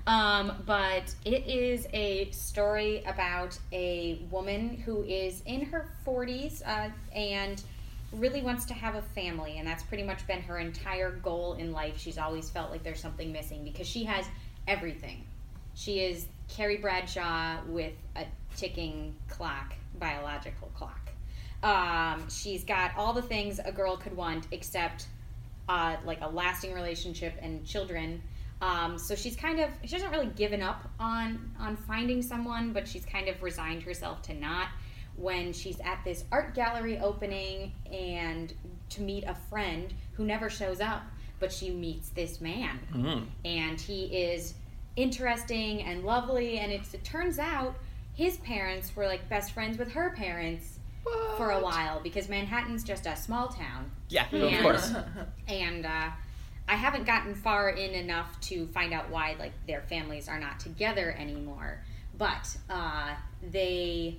[0.06, 6.90] Um, but it is a story about a woman who is in her 40s uh,
[7.16, 7.64] and
[8.12, 11.72] really wants to have a family, and that's pretty much been her entire goal in
[11.72, 11.98] life.
[11.98, 14.26] She's always felt like there's something missing because she has
[14.68, 15.24] everything.
[15.76, 18.26] She is Carrie Bradshaw with a
[18.58, 21.10] ticking clock, biological clock.
[21.64, 25.08] Um, she's got all the things a girl could want except
[25.70, 28.22] uh, like a lasting relationship and children.
[28.62, 32.88] Um, so she's kind of she hasn't really given up on on finding someone, but
[32.88, 34.68] she's kind of resigned herself to not.
[35.16, 38.52] When she's at this art gallery opening and
[38.90, 41.04] to meet a friend who never shows up,
[41.40, 43.26] but she meets this man, Mm.
[43.46, 44.56] and he is
[44.96, 46.58] interesting and lovely.
[46.60, 47.76] And it's, it turns out
[48.16, 50.80] his parents were like best friends with her parents
[51.38, 54.58] for a while because Manhattan's just a small town Yeah, Yeah.
[54.58, 54.94] of course.
[55.48, 56.10] and uh,
[56.68, 60.60] I haven't gotten far in enough to find out why like their families are not
[60.60, 61.84] together anymore.
[62.18, 63.16] But uh,
[63.52, 64.18] they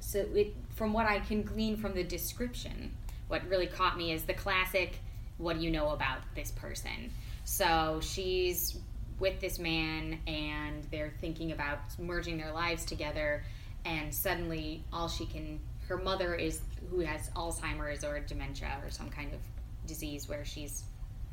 [0.00, 2.92] so it from what I can glean from the description,
[3.28, 4.98] what really caught me is the classic
[5.38, 7.12] what do you know about this person?
[7.44, 8.76] So she's
[9.20, 13.42] with this man and they're thinking about merging their lives together
[13.84, 19.08] and suddenly all she can her mother is who has Alzheimer's or dementia or some
[19.08, 19.40] kind of
[19.86, 20.84] disease where she's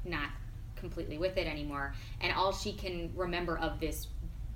[0.06, 0.30] not
[0.76, 1.94] completely with it anymore.
[2.22, 4.08] And all she can remember of this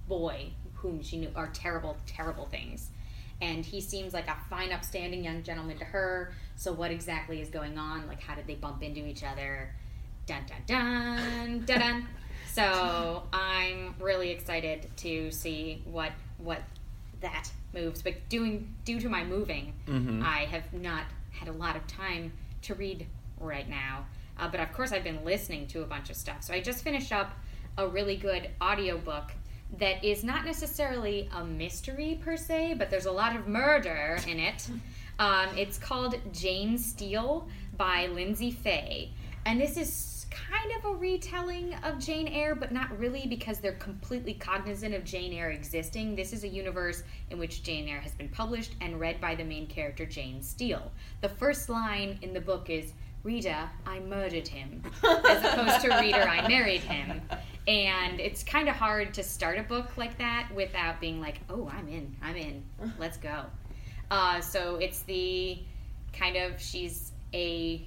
[0.08, 2.90] boy whom she knew are terrible terrible things.
[3.42, 6.34] And he seems like a fine upstanding young gentleman to her.
[6.56, 8.08] So what exactly is going on?
[8.08, 9.74] Like how did they bump into each other?
[10.26, 11.64] Dun dun dun.
[11.66, 12.08] Dun dun.
[12.52, 16.62] So i'm really excited to see what what
[17.22, 20.24] that moves but doing due to my moving Mhm.
[20.24, 22.32] i have not had a lot of time
[22.64, 23.06] to read
[23.40, 24.06] right now.
[24.38, 26.44] Uh, but of course i've been listening to a bunch of stuff.
[26.44, 27.32] So i just finished up
[27.78, 29.32] a really good audiobook
[29.78, 34.40] that is not necessarily a mystery per se but there's a lot of murder in
[34.40, 34.68] it.
[35.20, 39.12] Um, it's called jane steele by Lyndsay Faye
[39.46, 43.74] and this is kind of a retelling of Jane Eyre, but not really because they're
[43.74, 46.16] completely cognizant of Jane Eyre existing.
[46.16, 49.44] This is a universe in which Jane Eyre has been published and read by the
[49.44, 50.92] main character, Jane Steele.
[51.22, 56.22] The first line in the book is, Rita, I murdered him, as opposed to Reader,
[56.22, 57.22] I married him.
[57.68, 61.70] And it's kind of hard to start a book like that without being like, oh,
[61.76, 62.64] I'm in, I'm in,
[62.98, 63.44] let's go.
[64.10, 65.60] Uh, so it's the
[66.14, 67.86] kind of, she's a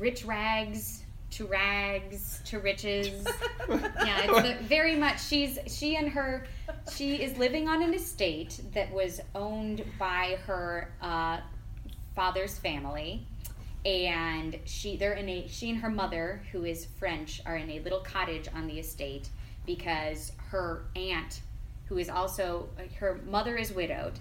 [0.00, 3.24] rich rags to rags to riches.
[3.68, 5.22] yeah, it's the, very much.
[5.22, 6.46] She's she and her.
[6.92, 11.38] She is living on an estate that was owned by her uh,
[12.16, 13.26] father's family,
[13.84, 17.80] and she they're in a she and her mother, who is French, are in a
[17.80, 19.28] little cottage on the estate
[19.66, 21.42] because her aunt,
[21.86, 24.18] who is also her mother is widowed,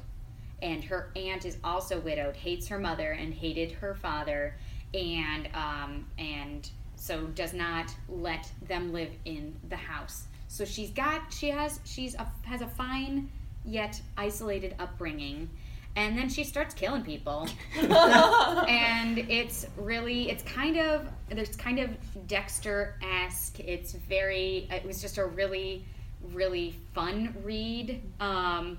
[0.61, 4.55] and her aunt is also widowed, hates her mother and hated her father,
[4.93, 10.25] and um, and so does not let them live in the house.
[10.47, 13.29] So she's got she has she's a, has a fine
[13.65, 15.49] yet isolated upbringing.
[15.95, 21.89] And then she starts killing people, and it's really it's kind of there's kind of
[22.27, 23.59] Dexter esque.
[23.59, 25.83] It's very it was just a really
[26.31, 28.77] really fun read um,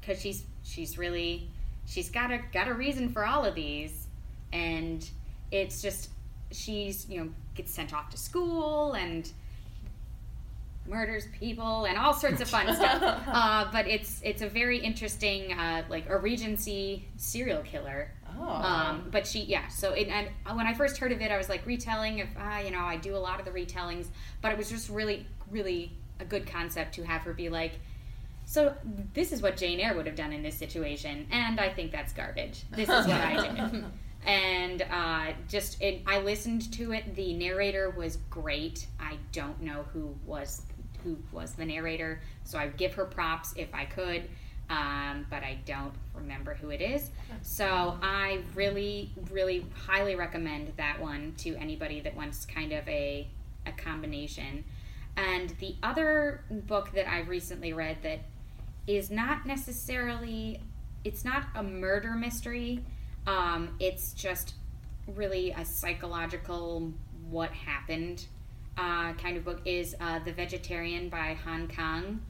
[0.00, 1.50] because she's she's really
[1.86, 4.06] she's got a got a reason for all of these
[4.52, 5.08] and
[5.52, 6.10] it's just
[6.50, 9.30] she's you know gets sent off to school and
[10.88, 15.52] murders people and all sorts of fun stuff uh, but it's it's a very interesting
[15.52, 18.10] uh, like a regency serial killer
[18.40, 18.48] Oh.
[18.48, 19.68] um, but she, yeah.
[19.68, 22.18] So it, and when I first heard of it, I was like retelling.
[22.18, 24.06] If ah, you know, I do a lot of the retellings,
[24.40, 27.72] but it was just really, really a good concept to have her be like,
[28.44, 28.74] so
[29.14, 32.12] this is what Jane Eyre would have done in this situation, and I think that's
[32.12, 32.62] garbage.
[32.70, 33.84] This is what I did.
[34.24, 37.14] And uh, just, it, I listened to it.
[37.16, 38.86] The narrator was great.
[39.00, 40.62] I don't know who was
[41.02, 44.28] who was the narrator, so I would give her props if I could
[44.72, 47.10] um, but I don't remember who it is.
[47.42, 53.28] So I really, really highly recommend that one to anybody that wants kind of a
[53.66, 54.64] a combination.
[55.16, 58.20] And the other book that I recently read that
[58.86, 60.60] is not necessarily
[61.04, 62.82] it's not a murder mystery.
[63.26, 64.54] Um, it's just
[65.06, 66.92] really a psychological
[67.30, 68.26] what happened
[68.76, 72.20] uh, kind of book is uh, The Vegetarian by Han Kang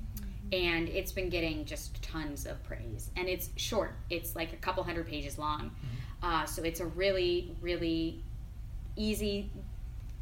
[0.52, 3.10] and it's been getting just tons of praise.
[3.16, 5.70] And it's short; it's like a couple hundred pages long,
[6.22, 8.22] uh, so it's a really, really
[8.96, 9.50] easy,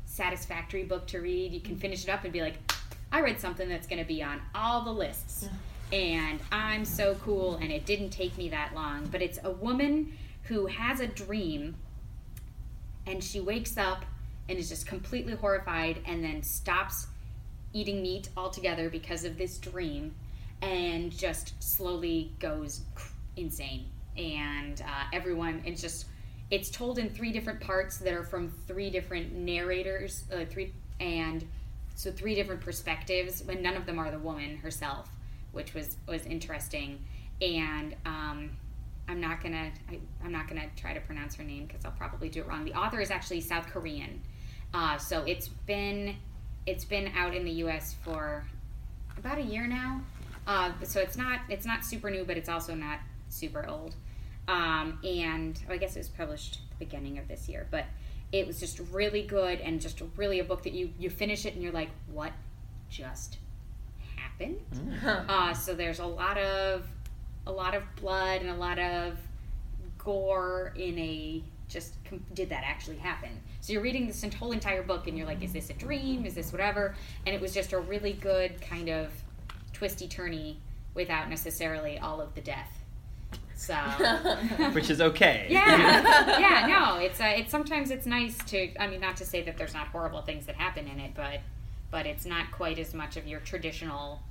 [0.06, 1.52] satisfactory book to read.
[1.52, 2.58] You can finish it up and be like,
[3.10, 5.48] "I read something that's going to be on all the lists."
[5.92, 9.06] And I'm so cool, and it didn't take me that long.
[9.06, 11.76] But it's a woman who has a dream,
[13.06, 14.04] and she wakes up
[14.48, 17.06] and is just completely horrified, and then stops
[17.72, 20.14] eating meat altogether because of this dream
[20.62, 22.82] and just slowly goes
[23.36, 23.86] insane.
[24.16, 26.06] And uh, everyone it's just
[26.50, 31.46] it's told in three different parts that are from three different narrators uh, three and
[31.94, 35.08] so three different perspectives but none of them are the woman herself
[35.52, 37.04] which was was interesting.
[37.40, 38.50] And um,
[39.10, 42.28] i'm not gonna I, i'm not gonna try to pronounce her name because i'll probably
[42.28, 44.20] do it wrong the author is actually south korean
[44.72, 46.16] uh, so it's been
[46.66, 47.96] it's been out in the U.S.
[48.02, 48.44] for
[49.16, 50.02] about a year now.
[50.46, 53.94] Uh, so it's not it's not super new, but it's also not super old.
[54.48, 57.84] Um, and oh, I guess it was published at the beginning of this year, but
[58.32, 61.54] it was just really good and just really a book that you you finish it
[61.54, 62.32] and you're like, what
[62.88, 63.38] just
[64.16, 64.58] happened?
[65.04, 66.86] Uh, so there's a lot of
[67.46, 69.16] a lot of blood and a lot of
[69.98, 71.94] gore in a just
[72.34, 73.30] did that actually happen?
[73.60, 76.26] So you're reading this whole entire book and you're like, is this a dream?
[76.26, 76.94] Is this whatever?
[77.26, 79.10] And it was just a really good kind of
[79.72, 80.56] twisty turny
[80.94, 82.80] without necessarily all of the death.
[83.54, 83.74] So
[84.72, 85.46] Which is okay.
[85.50, 88.74] yeah, yeah, no, it's uh, it's sometimes it's nice to.
[88.78, 91.40] I mean, not to say that there's not horrible things that happen in it, but
[91.90, 94.22] but it's not quite as much of your traditional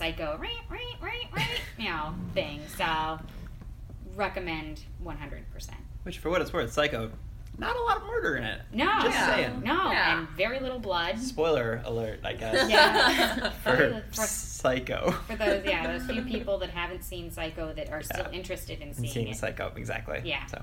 [0.00, 2.60] psycho right, right, right, right, you know, thing.
[2.78, 3.18] So
[4.16, 5.50] recommend 100.
[5.52, 7.10] percent Which, for what it's worth, Psycho,
[7.58, 8.62] not a lot of murder in it.
[8.72, 9.26] No, Just Yeah.
[9.36, 9.60] saying.
[9.62, 10.18] no, Yeah.
[10.18, 11.18] and very little blood.
[11.18, 12.70] Spoiler alert, I guess.
[12.70, 15.10] Yeah, For for, Psycho.
[15.26, 18.88] for those yeah those few people that haven't seen Psycho that are still interested in
[18.88, 19.36] And seeing, seeing it.
[19.36, 20.22] Psycho, exactly.
[20.24, 20.46] Yeah.
[20.46, 20.62] So,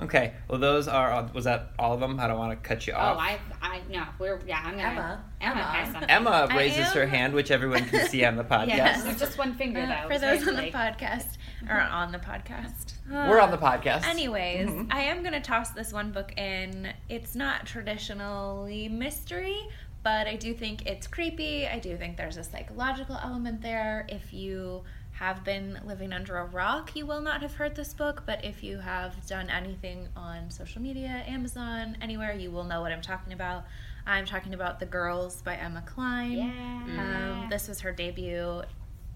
[0.00, 0.32] okay.
[0.48, 1.10] Well, those are.
[1.10, 2.18] all- Was that all of them?
[2.20, 3.16] I don't want to cut you off.
[3.16, 3.20] Oh.
[3.20, 4.82] I, I, no, we're, yeah, I'm gonna.
[4.82, 5.24] Emma.
[5.40, 5.62] Emma, Emma.
[5.62, 6.10] has something.
[6.10, 8.66] Emma raises her hand, which everyone can see on the podcast.
[8.68, 10.14] Yes, with just one finger Uh, though.
[10.14, 11.36] for those very on the podcast
[11.68, 12.94] or on the podcast.
[13.10, 14.06] We're on the podcast.
[14.06, 14.86] Anyways, Mhm.
[14.90, 16.92] I am going to toss this one book in.
[17.10, 19.58] It's not traditionally mystery,
[20.02, 21.66] but I do think it's creepy.
[21.66, 24.06] I do think there's a psychological element there.
[24.08, 28.24] If you have been living under a rock, you will not have heard this book,
[28.26, 32.90] but if you have done anything on social media, Amazon, anywhere, you will know what
[32.90, 33.64] I'm talking about.
[34.06, 36.32] I'm talking about The Girls by Emma Cline.
[36.32, 37.42] Yeah.
[37.42, 38.62] Um, this was her debut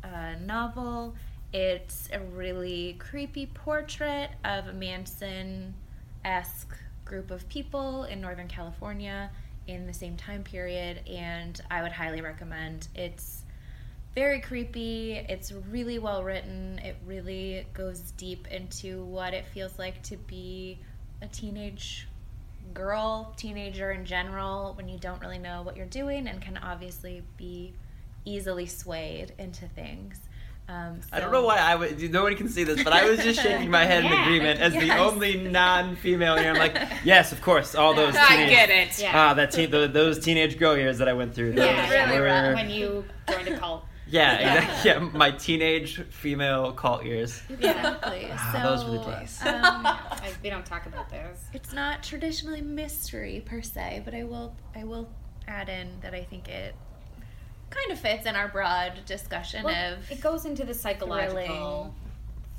[0.05, 1.17] uh, novel.
[1.53, 5.75] It's a really creepy portrait of a Manson
[6.25, 9.31] esque group of people in Northern California
[9.67, 12.89] in the same time period, and I would highly recommend.
[12.95, 13.43] It's
[14.15, 20.03] very creepy, it's really well written, it really goes deep into what it feels like
[20.05, 20.79] to be
[21.23, 22.09] a teenage
[22.75, 27.23] girl, teenager in general, when you don't really know what you're doing and can obviously
[27.37, 27.73] be
[28.25, 30.19] easily swayed into things.
[30.71, 32.13] Um, I don't know why I would.
[32.13, 34.75] No one can see this, but I was just shaking my head in agreement as
[34.75, 36.51] the only non-female here.
[36.51, 38.15] I'm like, yes, of course, all those.
[38.15, 38.99] I Teenage, get it.
[39.01, 39.13] Yeah.
[39.15, 41.53] Ah, that teen, the, those teenage girl years that I went through.
[41.53, 42.05] Those Yeah, yeah.
[42.11, 42.55] really were- rough.
[42.55, 43.85] when you joined a cult.
[44.09, 44.55] Yeah, Yeah.
[44.65, 44.91] exactly.
[44.91, 47.43] Yeah, my teenage female cult years.
[47.51, 48.27] Exactly.
[48.29, 49.39] so, Ah, those were the days.
[49.43, 49.53] Um,
[49.87, 51.37] I, we don't talk about those.
[51.53, 55.09] it's not traditionally mystery per se, but I will I will
[55.47, 56.75] add in that I think it
[57.71, 61.95] kind of fits in our broad discussion Well, of it goes into the psychological thrilling.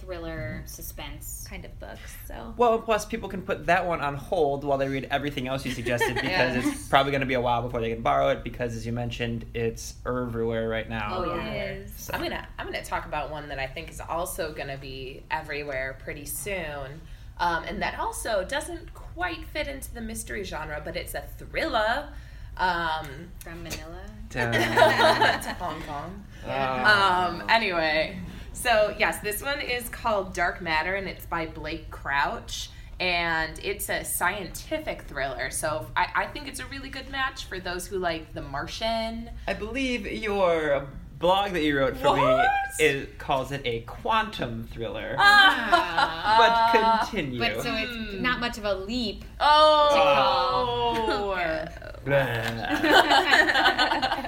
[0.10, 1.46] Thriller suspense.
[1.48, 2.16] kind of books.
[2.28, 5.66] So Well, plus people can put that one on hold while they read everything else
[5.66, 6.62] you suggested because Yeah.
[6.72, 8.92] it's probably going to be a while before they can borrow it because, as you
[8.92, 11.10] mentioned, it's everywhere right now.
[11.24, 11.46] Oh, yeah.
[11.46, 11.92] it is.
[11.96, 15.24] So- I'm gonna I'm gonna talk about one that I think is also gonna be
[15.30, 17.02] everywhere pretty soon,
[17.40, 22.10] um, and that also doesn't quite fit into the mystery genre, but it's a thriller.
[22.58, 23.08] Um,
[23.44, 24.02] From Manila.
[24.32, 26.24] To Hong Kong.
[26.48, 27.28] Ah.
[27.30, 28.18] Um, anyway,
[28.54, 32.70] so yes, this one is called Dark Matter, and it's by Blake Crouch.
[33.00, 37.58] And it's a scientific thriller, so I, I think it's a really good match for
[37.58, 39.30] those who like The Martian.
[39.48, 40.86] I believe your
[41.18, 42.50] blog that you wrote for What?
[42.80, 45.16] me it calls it a quantum thriller.
[45.18, 46.72] Ah.
[46.74, 47.40] but continue.
[47.40, 48.22] But so it's Hmm.
[48.22, 49.24] not much of a leap.
[49.40, 51.36] Oh,
[52.06, 52.26] Blah.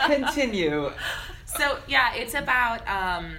[0.08, 0.92] continue.
[1.46, 3.36] So yeah, it's about um,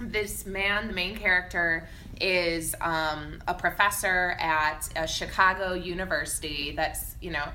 [0.00, 0.88] this man.
[0.88, 1.88] The main character
[2.20, 6.72] is um, a professor at a Chicago university.
[6.76, 7.48] That's you know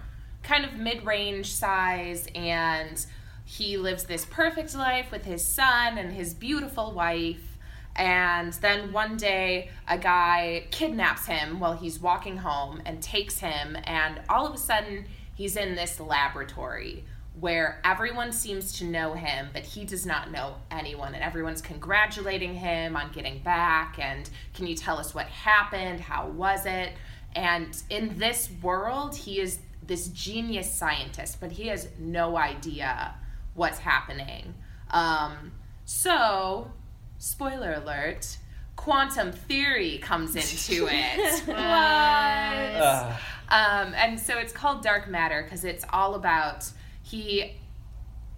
[0.43, 3.05] kind of mid-range size, and
[3.45, 7.57] he lives this perfect life with his son and his beautiful wife.
[7.95, 13.75] And then one day, a guy kidnaps him while he's walking home and takes him,
[13.83, 17.03] and all of a sudden, he's in this laboratory
[17.39, 22.53] where everyone seems to know him, but he does not know anyone, and everyone's congratulating
[22.55, 23.97] him on getting back.
[23.99, 25.99] And can you tell us what happened?
[25.99, 26.93] How was it?
[27.35, 33.15] And in this world, he is this genius scientist, but he has no idea
[33.53, 34.53] what's happening.
[34.91, 35.51] Um,
[35.85, 36.71] so,
[37.17, 38.37] spoiler alert.
[38.75, 41.47] Quantum theory comes into it.
[41.47, 41.57] what?
[41.57, 43.19] Ugh.
[43.49, 46.69] Um, and so it's called Dark Matter because it's all about
[47.09, 47.55] he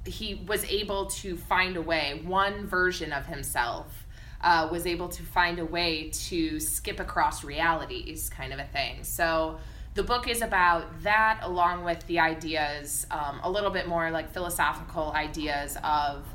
[0.06, 2.22] he was able to find a way.
[2.26, 4.08] One version of himself
[4.42, 9.04] uh, was able to find a way to skip across realities, kind of a thing.
[9.04, 9.60] So
[9.94, 14.34] the book is about that, along with the ideas, um, a little bit more like
[14.34, 16.26] philosophical ideas of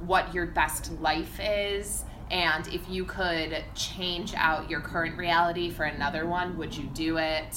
[0.00, 2.04] what your best life is.
[2.30, 7.16] And if you could change out your current reality for another one, would you do
[7.16, 7.56] it?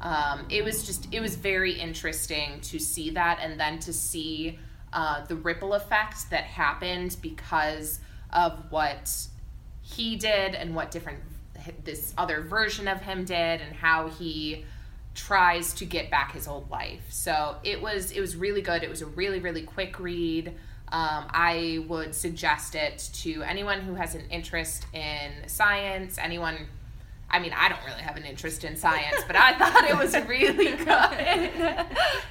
[0.00, 4.58] Um, it was just it was very interesting to see that and then to see
[4.92, 8.00] uh, the ripple effect that happened because
[8.32, 9.26] of what
[9.82, 11.20] he did and what different
[11.84, 14.64] this other version of him did and how he
[15.14, 17.02] tries to get back his old life.
[17.08, 18.82] So it was it was really good.
[18.82, 20.48] It was a really really quick read.
[20.92, 26.68] Um, I would suggest it to anyone who has an interest in science, anyone
[27.30, 30.14] I mean, I don't really have an interest in science, but I thought it was
[30.28, 31.86] really good.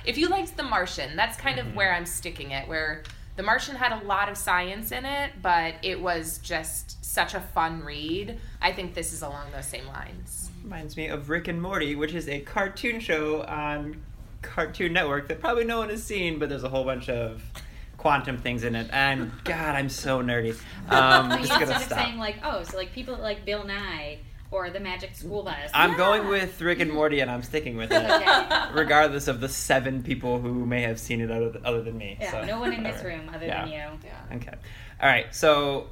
[0.05, 3.03] if you liked The Martian, that's kind of where I'm sticking it, where
[3.35, 7.41] The Martian had a lot of science in it, but it was just such a
[7.41, 8.39] fun read.
[8.61, 10.49] I think this is along those same lines.
[10.63, 14.01] Reminds me of Rick and Morty, which is a cartoon show on
[14.41, 17.43] Cartoon Network that probably no one has seen, but there's a whole bunch of
[17.97, 18.87] quantum things in it.
[18.91, 20.55] And God, I'm so nerdy.
[20.89, 21.99] Um, So just instead of stop.
[21.99, 24.19] saying like, oh, so like people like Bill Nye
[24.51, 25.69] or the Magic School Bus.
[25.73, 28.65] I'm going with Rick and Morty, and I'm sticking with it, Okay.
[28.73, 32.17] regardless of the seven people who may have seen it other, other than me.
[32.19, 33.61] Yeah, so, no one in this room other Yeah.
[33.65, 33.79] than you.
[34.05, 34.35] Yeah.
[34.37, 34.53] Okay.
[35.01, 35.33] All right.
[35.33, 35.87] So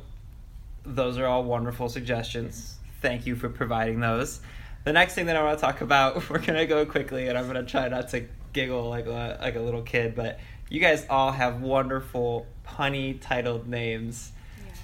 [0.86, 2.78] those are all wonderful suggestions.
[3.02, 4.40] Thank you for providing those.
[4.84, 7.48] The next thing that I want to talk about, we're gonna go quickly, and I'm
[7.48, 10.40] gonna try not to giggle like a, like a little kid, but
[10.70, 14.32] you guys all have wonderful punny titled names.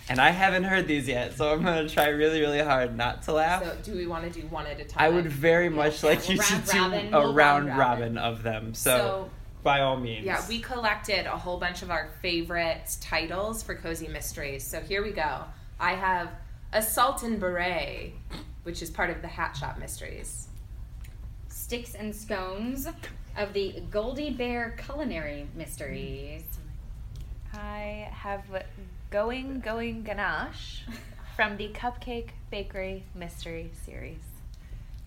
[0.09, 3.33] And I haven't heard these yet, so I'm gonna try really, really hard not to
[3.33, 3.63] laugh.
[3.63, 5.03] So, do we want to do one at a time?
[5.03, 7.13] I would very much like we'll you to round do robin.
[7.13, 8.15] a We'll round round robin.
[8.15, 8.17] robin.
[8.17, 8.73] of them.
[8.73, 9.29] So, So-
[9.61, 10.25] by all means.
[10.25, 14.65] Yeah, we collected a whole bunch of our favorite titles for Cozy Mysteries.
[14.65, 15.43] So here we go.
[15.79, 16.29] I have
[16.73, 18.13] Assault and Beret,
[18.63, 20.47] which is part of the Hat Shop Mysteries.
[21.49, 22.87] Sticks and Scones
[23.37, 26.43] of the Goldy Bear Culinary Mysteries.
[27.59, 28.43] I have
[29.09, 30.83] Going Going Ganache
[31.35, 34.21] from the Cupcake Bakery Mystery Series.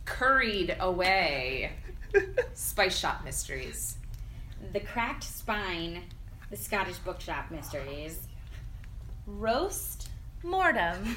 [0.04, 1.72] Curried Away,
[2.52, 3.96] Spice Shop Mysteries.
[4.74, 6.02] The Cracked Spine,
[6.50, 8.28] the Scottish Bookshop Mysteries.
[9.26, 10.10] Roast
[10.42, 11.16] Mortem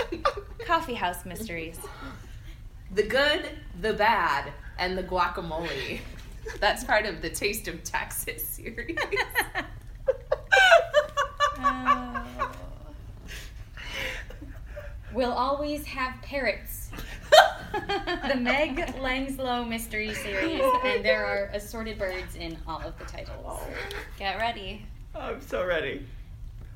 [0.66, 1.78] Coffee House Mysteries.
[2.94, 3.48] The Good,
[3.80, 6.00] the Bad, and the Guacamole.
[6.60, 8.98] That's part of the Taste of Texas series.
[11.66, 12.50] Oh.
[15.14, 16.90] We'll always have parrots.
[18.28, 23.60] the Meg Langslow Mystery Series, and there are assorted birds in all of the titles.
[24.18, 24.84] Get ready.
[25.14, 26.04] I'm so ready.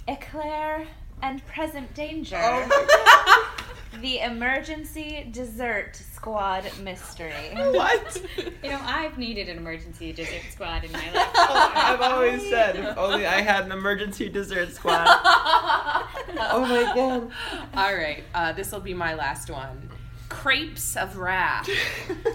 [0.06, 0.86] Eclair
[1.22, 2.38] and Present Danger.
[2.40, 3.54] Oh
[4.00, 7.32] The Emergency Dessert Squad Mystery.
[7.54, 8.22] What?
[8.62, 11.30] You know, I've needed an emergency dessert squad in my life.
[11.34, 15.06] I've always said if only I had an emergency dessert squad.
[15.08, 17.30] oh my god.
[17.74, 19.88] All right, uh, this will be my last one.
[20.28, 21.68] Crepes of Wrath.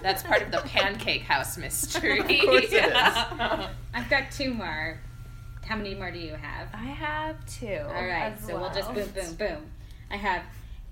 [0.02, 2.18] That's part of the Pancake House mystery.
[2.20, 2.92] Of course it is.
[3.94, 4.98] I've got two more.
[5.66, 6.68] How many more do you have?
[6.72, 7.80] I have two.
[7.86, 9.70] All right, as so we'll just boom, boom, boom.
[10.10, 10.42] I have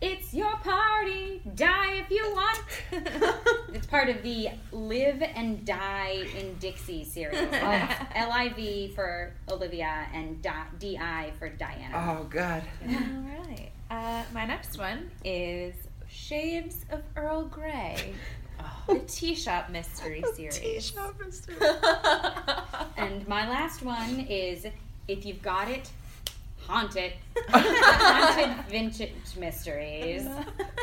[0.05, 2.61] It's Your Party, Die If You Want.
[3.73, 7.39] it's part of the Live and Die in Dixie series.
[7.53, 12.19] L I V for Olivia and Di- for Diana.
[12.21, 12.65] Oh god.
[12.85, 12.95] All
[13.47, 13.71] right.
[13.93, 15.75] Uh, my next one is
[16.09, 18.13] Shades of Earl Grey,
[18.59, 18.65] Oh.
[18.95, 20.59] the Tea Shop Mystery Series.
[20.59, 21.55] Tea Shop Mystery.
[22.97, 24.67] and my last one is
[25.07, 25.89] If You've Got It,
[26.67, 27.15] Haunt It.
[27.49, 30.27] Haunted Vintage Mysteries.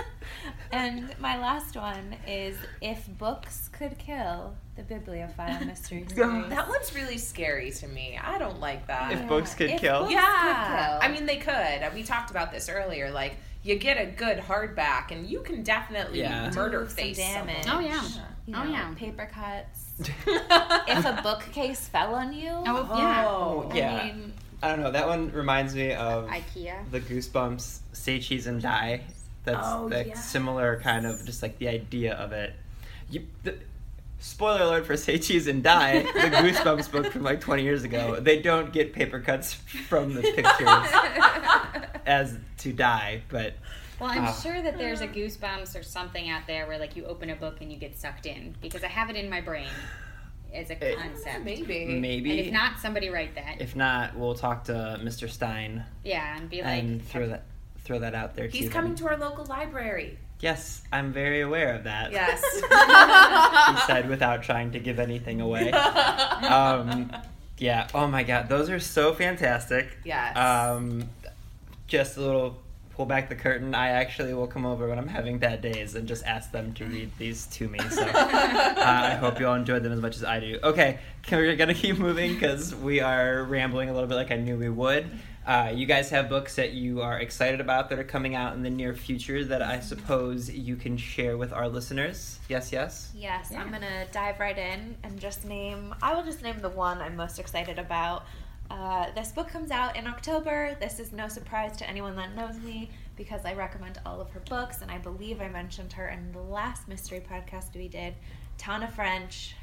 [0.72, 6.50] and my last one is If Books Could Kill, the Bibliophile Mystery Series.
[6.50, 8.20] That one's really scary to me.
[8.22, 9.12] I don't like that.
[9.12, 10.02] If books could If kill.
[10.02, 10.22] books yeah,
[11.00, 11.10] could kill.
[11.10, 11.94] I mean they could.
[11.94, 13.10] We talked about this earlier.
[13.12, 16.50] Like you get a good hardback, and you can definitely Yeah.
[16.56, 17.66] murder some face damage.
[17.66, 17.84] someone.
[17.86, 18.02] Oh, yeah.
[18.46, 18.94] You Oh, yeah.
[18.96, 20.16] Paper cuts.
[20.88, 23.26] if a bookcase fell on you, Oh, yeah.
[23.28, 23.96] Oh, Yeah.
[23.96, 24.92] I mean, I don't know.
[24.92, 26.90] That one reminds me of IKEA.
[26.92, 29.02] the Goosebumps Say Cheese and Die.
[29.46, 30.30] That's Oh, like yes.
[30.30, 32.54] similar kind of just like the idea of it.
[33.10, 33.56] You, the,
[34.20, 38.20] spoiler alert for Say Cheese and Die, the Goosebumps book from like 20 years ago.
[38.20, 40.68] They don't get paper cuts from the pictures
[42.06, 43.54] as to die, but
[44.00, 44.34] Well, I'm Ah.
[44.34, 47.58] sure that there's a Goosebumps or something out there where like you open a book
[47.62, 49.70] and you get sucked in because I have it in my brain
[50.54, 51.44] as a Eh, concept.
[51.46, 51.86] Maybe.
[51.86, 52.32] maybe.
[52.32, 53.62] And if not, somebody write that.
[53.62, 55.30] If not, we'll talk to Mr.
[55.30, 57.44] Stine yeah, and be like, and throw that
[57.84, 58.74] throw that out there to He's them.
[58.74, 60.18] coming to our local library.
[60.42, 62.12] Yes, I'm very aware of that.
[62.12, 62.42] Yes.
[63.82, 65.72] he said without trying to give anything away.
[66.42, 67.12] Um,
[67.58, 67.88] yeah.
[67.94, 69.98] Oh my God, those are so fantastic.
[70.06, 70.38] Yes.
[70.38, 71.10] Um,
[71.88, 72.58] just a little
[73.00, 73.74] pull back the curtain.
[73.74, 76.84] I actually will come over when I'm having bad days and just ask them to
[76.84, 77.80] read these to me.
[77.80, 80.60] So uh, I hope you all enjoyed them as much as I do.
[80.62, 84.36] Okay, can we're gonna keep moving because we are rambling a little bit like I
[84.36, 85.10] knew we would.
[85.48, 88.64] Uh, you guys have books that you are excited about that are coming out in
[88.64, 92.38] the near future that I suppose you can share with our listeners.
[92.50, 93.14] Yes, yes.
[93.16, 93.62] Yes, Yeah.
[93.62, 95.96] I'm gonna dive right in and just name.
[96.02, 98.26] I will just name the one I'm most excited about.
[98.70, 100.78] Uh, this book comes out in October.
[100.80, 104.42] This is no surprise to anyone that knows me because I recommend all of her
[104.42, 108.14] books, and I believe I mentioned her in the last mystery podcast we did.
[108.58, 109.56] Tana French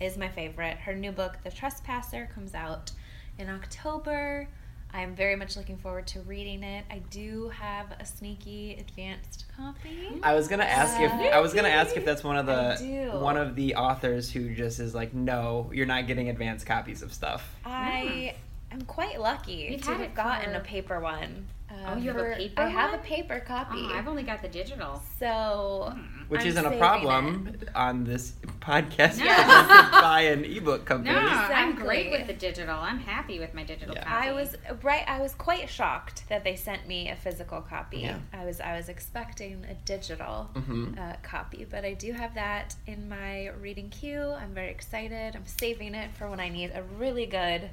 [0.00, 0.78] is my favorite.
[0.78, 2.92] Her new book, The Trespasser, comes out
[3.38, 4.48] in October.
[4.96, 6.86] I am very much looking forward to reading it.
[6.90, 10.08] I do have a sneaky advanced copy.
[10.22, 13.36] I was gonna ask if I was gonna ask if that's one of the one
[13.36, 17.46] of the authors who just is like, no, you're not getting advanced copies of stuff.
[17.66, 18.36] I
[18.72, 21.46] am quite lucky We've to have gotten for- a paper one.
[21.70, 23.78] Uh, Oh, you have a paper I have a paper copy.
[23.82, 25.02] Oh, I've only got the digital.
[25.18, 25.92] so,
[26.28, 29.18] Which I'm isn't a saving problem on this podcast.
[29.18, 29.26] No.
[29.26, 31.14] You can buy an ebook company.
[31.14, 32.74] No, I'm great with the digital.
[32.78, 34.04] I'm happy with my digital Yeah.
[34.04, 34.28] copy.
[34.28, 35.04] I was right.
[35.06, 37.98] I was quite shocked that they sent me a physical copy.
[38.00, 38.18] Yeah.
[38.32, 40.98] I was I was expecting a digital Mhm.
[40.98, 44.30] uh, copy, but I do have that in my reading queue.
[44.32, 45.36] I'm very excited.
[45.36, 47.70] I'm saving it for when I need a really good,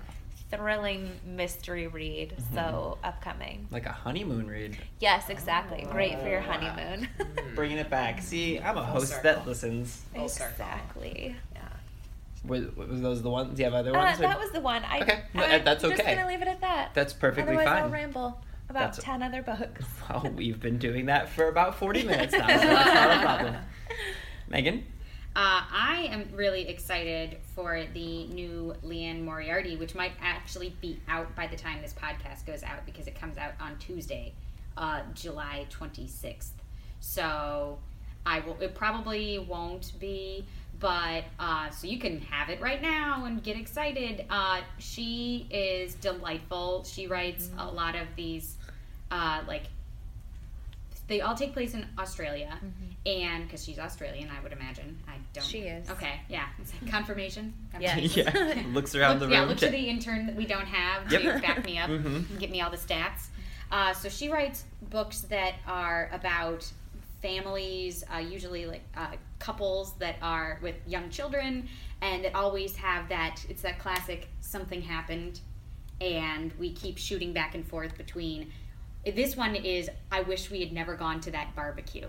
[0.58, 2.32] thrilling mystery read.
[2.38, 2.56] Mm-hmm.
[2.56, 3.68] So upcoming.
[3.72, 4.78] Like a honeymoon read.
[5.00, 5.86] Yes, exactly.
[5.92, 7.08] Great for your honeymoon.
[7.56, 8.22] Bringing it back.
[8.22, 9.24] See, I'm a Full host circle.
[9.24, 10.02] that listens.
[10.16, 10.52] Full circle.
[10.52, 11.36] exactly.
[11.54, 11.62] Yeah.
[12.46, 13.56] Was, was those the ones?
[13.56, 14.20] Do you have other Uh, ones?
[14.20, 14.84] or- that was the one.
[14.84, 16.92] I, Okay, no, I'm that's just gonna leave it at that.
[16.94, 19.86] That's perfectly Otherwise, I'll ramble about That's- ten other books.
[20.10, 23.56] Well, we've been doing that for about 40 minutes now, so that's not a problem.
[24.52, 24.84] Meghan?
[25.36, 31.36] Uh, I am really excited for the new Liane Moriarty, which might actually be out
[31.36, 34.34] by the time this podcast goes out because it comes out on Tuesday,
[34.78, 36.52] uh, July 26th.
[37.00, 37.80] So
[38.28, 38.62] I will.
[38.62, 40.46] It probably won't be,
[40.80, 44.26] but uh, so you can have it right now and get excited.
[44.30, 46.84] Uh, she is delightful.
[46.84, 48.56] She writes a lot of these,
[49.10, 49.64] uh, like
[51.08, 52.58] they all take place in Australia,
[53.06, 54.98] and because she's Australian, I would imagine.
[55.08, 55.44] I don't.
[55.44, 55.90] She is.
[55.90, 56.46] Okay, yeah.
[56.62, 57.54] It's like confirmation.
[57.80, 58.16] Yes.
[58.16, 58.64] yeah.
[58.74, 59.34] Looks around Look, the room.
[59.34, 59.50] yeah, room.
[59.50, 61.42] look to the intern that we don't have to Yep.
[61.42, 62.06] back me up Mhm.
[62.30, 63.28] and get me all the stats.
[63.72, 66.72] Uh, so she writes books that are about
[67.22, 69.08] families, uh, usually like uh,
[69.40, 71.68] couples that are with young children,
[72.02, 73.44] and that always have that.
[73.50, 75.40] It's that classic something happened,
[76.02, 78.52] and we keep shooting back and forth between.
[79.06, 82.08] This one is I wish we had never gone to that barbecue.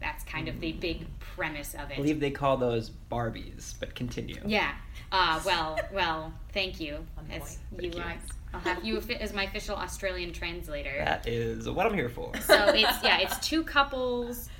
[0.00, 1.94] That's kind of the big premise of it.
[1.94, 4.40] I believe they call those Barbies, but continue.
[4.44, 4.72] Yeah.
[5.12, 7.06] Uh, well, well, thank you.
[7.30, 8.02] As you, Thank you.
[8.02, 8.14] uh,
[8.54, 10.94] I'll have you as my official Australian translator.
[11.04, 12.32] That is what I'm here for.
[12.42, 14.50] So it's yeah, it's two couples,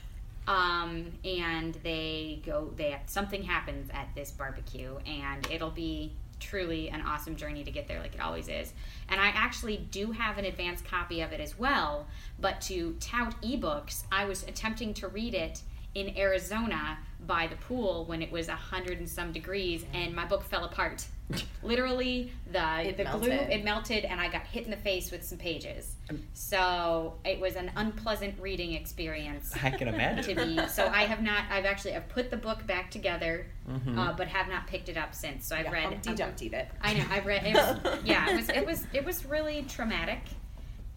[0.47, 2.73] um, and they go.
[2.77, 6.13] They something happens at this barbecue, and it'll be
[6.43, 8.75] truly an awesome journey to get there, like it always is.
[9.09, 12.07] And I actually do have an advanced copy of it as well.
[12.39, 15.63] But to tout ebooks, I was attempting to read it
[15.95, 20.25] in Arizona by the pool when it was a hundred and some degrees, and my
[20.25, 21.07] book fell apart.
[21.63, 25.23] Literally, the It the glue it melted, and I got hit in the face with
[25.25, 25.95] some pages.
[26.35, 30.37] So it was an unpleasant reading experience I can imagine.
[30.37, 30.69] to be.
[30.69, 31.45] So I have not.
[31.51, 33.97] I've actually I've put the book back together, Mhm.
[33.97, 35.47] uh, but have not picked it up since.
[35.47, 35.85] So I've Yeah, read.
[35.85, 36.69] Humpty Dumpty it.
[36.83, 37.05] I know.
[37.11, 37.45] I've read.
[37.47, 38.49] It was, yeah, it was.
[38.49, 38.87] It was.
[38.93, 40.21] It was really traumatic,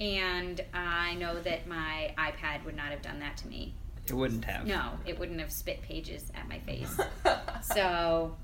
[0.02, 3.74] and I know that my iPad would not have done that to me.
[4.08, 4.66] It wouldn't have.
[4.68, 6.98] No, it wouldn't have spit pages at my face.
[7.64, 8.36] So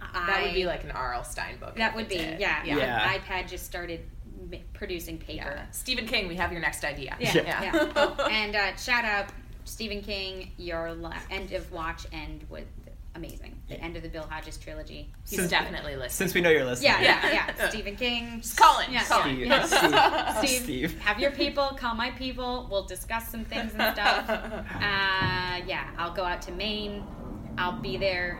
[0.00, 1.24] that I, would be like an R.L.
[1.24, 1.76] Stine book.
[1.76, 2.40] that would be did.
[2.40, 2.62] yeah.
[2.64, 2.76] yeah.
[2.76, 3.06] Yeah.
[3.06, 4.00] My iPad just started
[4.72, 5.52] producing paper.
[5.56, 5.70] Yeah.
[5.70, 7.16] Stephen King, we have your next idea.
[7.20, 7.62] Yeah, Yeah.
[7.62, 7.92] yeah.
[7.96, 9.26] Oh, and uh, shout out
[9.64, 10.52] Stephen King.
[10.56, 12.64] Your la- end of watch end was
[13.14, 13.53] amazing.
[13.68, 15.10] The end of the Bill Hodges trilogy.
[15.28, 16.10] He's Since- definitely listening.
[16.10, 16.92] Since we know you're listening.
[16.92, 17.54] Yeah, yeah, Yeah.
[17.58, 17.68] yeah.
[17.70, 18.40] Stephen King.
[18.42, 18.92] Just call in.
[18.92, 20.34] Yeah, call yeah, yeah.
[20.34, 20.48] Steve.
[20.50, 20.98] Steve, Steve.
[21.00, 22.68] have your people call my people.
[22.70, 24.28] We'll discuss some things and stuff.
[24.74, 27.04] Uh, yeah, I'll go out to Maine.
[27.56, 28.38] I'll be there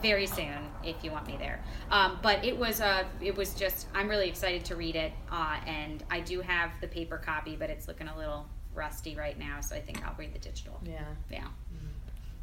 [0.00, 1.62] very soon if you want me there.
[1.90, 5.58] Um, but it was uh, it was just I'm really excited to read it, uh,
[5.66, 9.60] and I do have the paper copy, but it's looking a little rusty right now,
[9.60, 10.80] so I think I'll read the digital.
[10.84, 11.02] Yeah.
[11.30, 11.46] Yeah.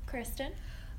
[0.07, 0.51] Kristin?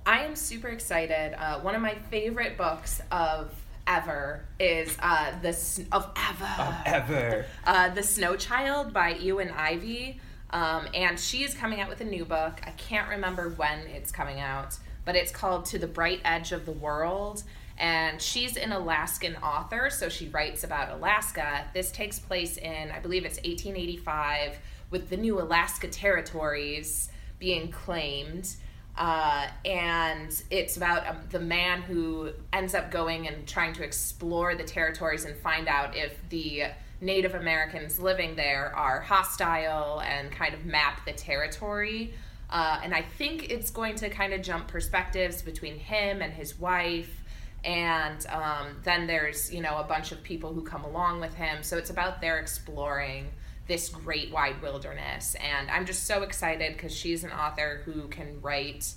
[0.06, 1.34] I am super excited.
[1.38, 3.52] Uh, one of my favorite books of
[3.86, 7.46] ever is uh, the S- of ever Ever.
[7.64, 10.20] uh, the Snow Child by Eowyn Ivey,
[10.50, 12.60] um, and she is coming out with a new book.
[12.64, 16.66] I can't remember when it's coming out, but it's called To the Bright Edge of
[16.66, 17.42] the World.
[17.78, 21.64] And she's an Alaskan author, so she writes about Alaska.
[21.72, 24.58] This takes place in, I believe it's 1885,
[24.90, 28.54] with the new Alaska territories being claimed.
[28.96, 34.54] Uh, and it's about um, the man who ends up going and trying to explore
[34.54, 36.64] the territories and find out if the
[37.00, 42.12] Native Americans living there are hostile and kind of map the territory.
[42.50, 46.58] Uh, and I think it's going to kind of jump perspectives between him and his
[46.58, 47.22] wife.
[47.64, 51.62] And um, then there's, you know, a bunch of people who come along with him.
[51.62, 53.28] So it's about their exploring
[53.70, 55.36] this great wide wilderness.
[55.36, 58.92] And I'm just so excited because she's an author who can write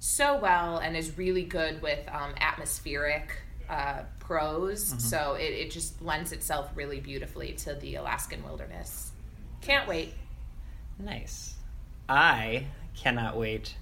[0.00, 3.30] so well and is really good with um, atmospheric
[3.70, 4.92] uh, prose.
[4.98, 9.12] So it, it just lends itself really beautifully to the Alaskan wilderness.
[9.60, 10.14] Can't wait.
[10.98, 11.54] Nice.
[12.08, 12.66] I
[12.96, 13.76] cannot wait.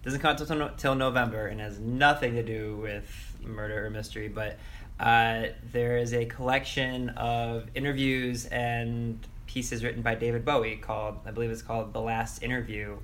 [0.00, 3.90] It doesn't come out till, till November and has nothing to do with murder or
[3.90, 4.56] mystery, but
[4.98, 9.18] uh, there is a collection of interviews and
[9.52, 12.96] pieces written by David Bowie called, I believe it's called The Last Interview.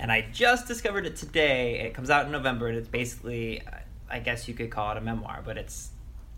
[0.00, 1.78] And I just discovered it today.
[1.80, 3.70] It comes out in November, and it's basically, uh,
[4.10, 5.90] I guess you could call it a memoir, but it's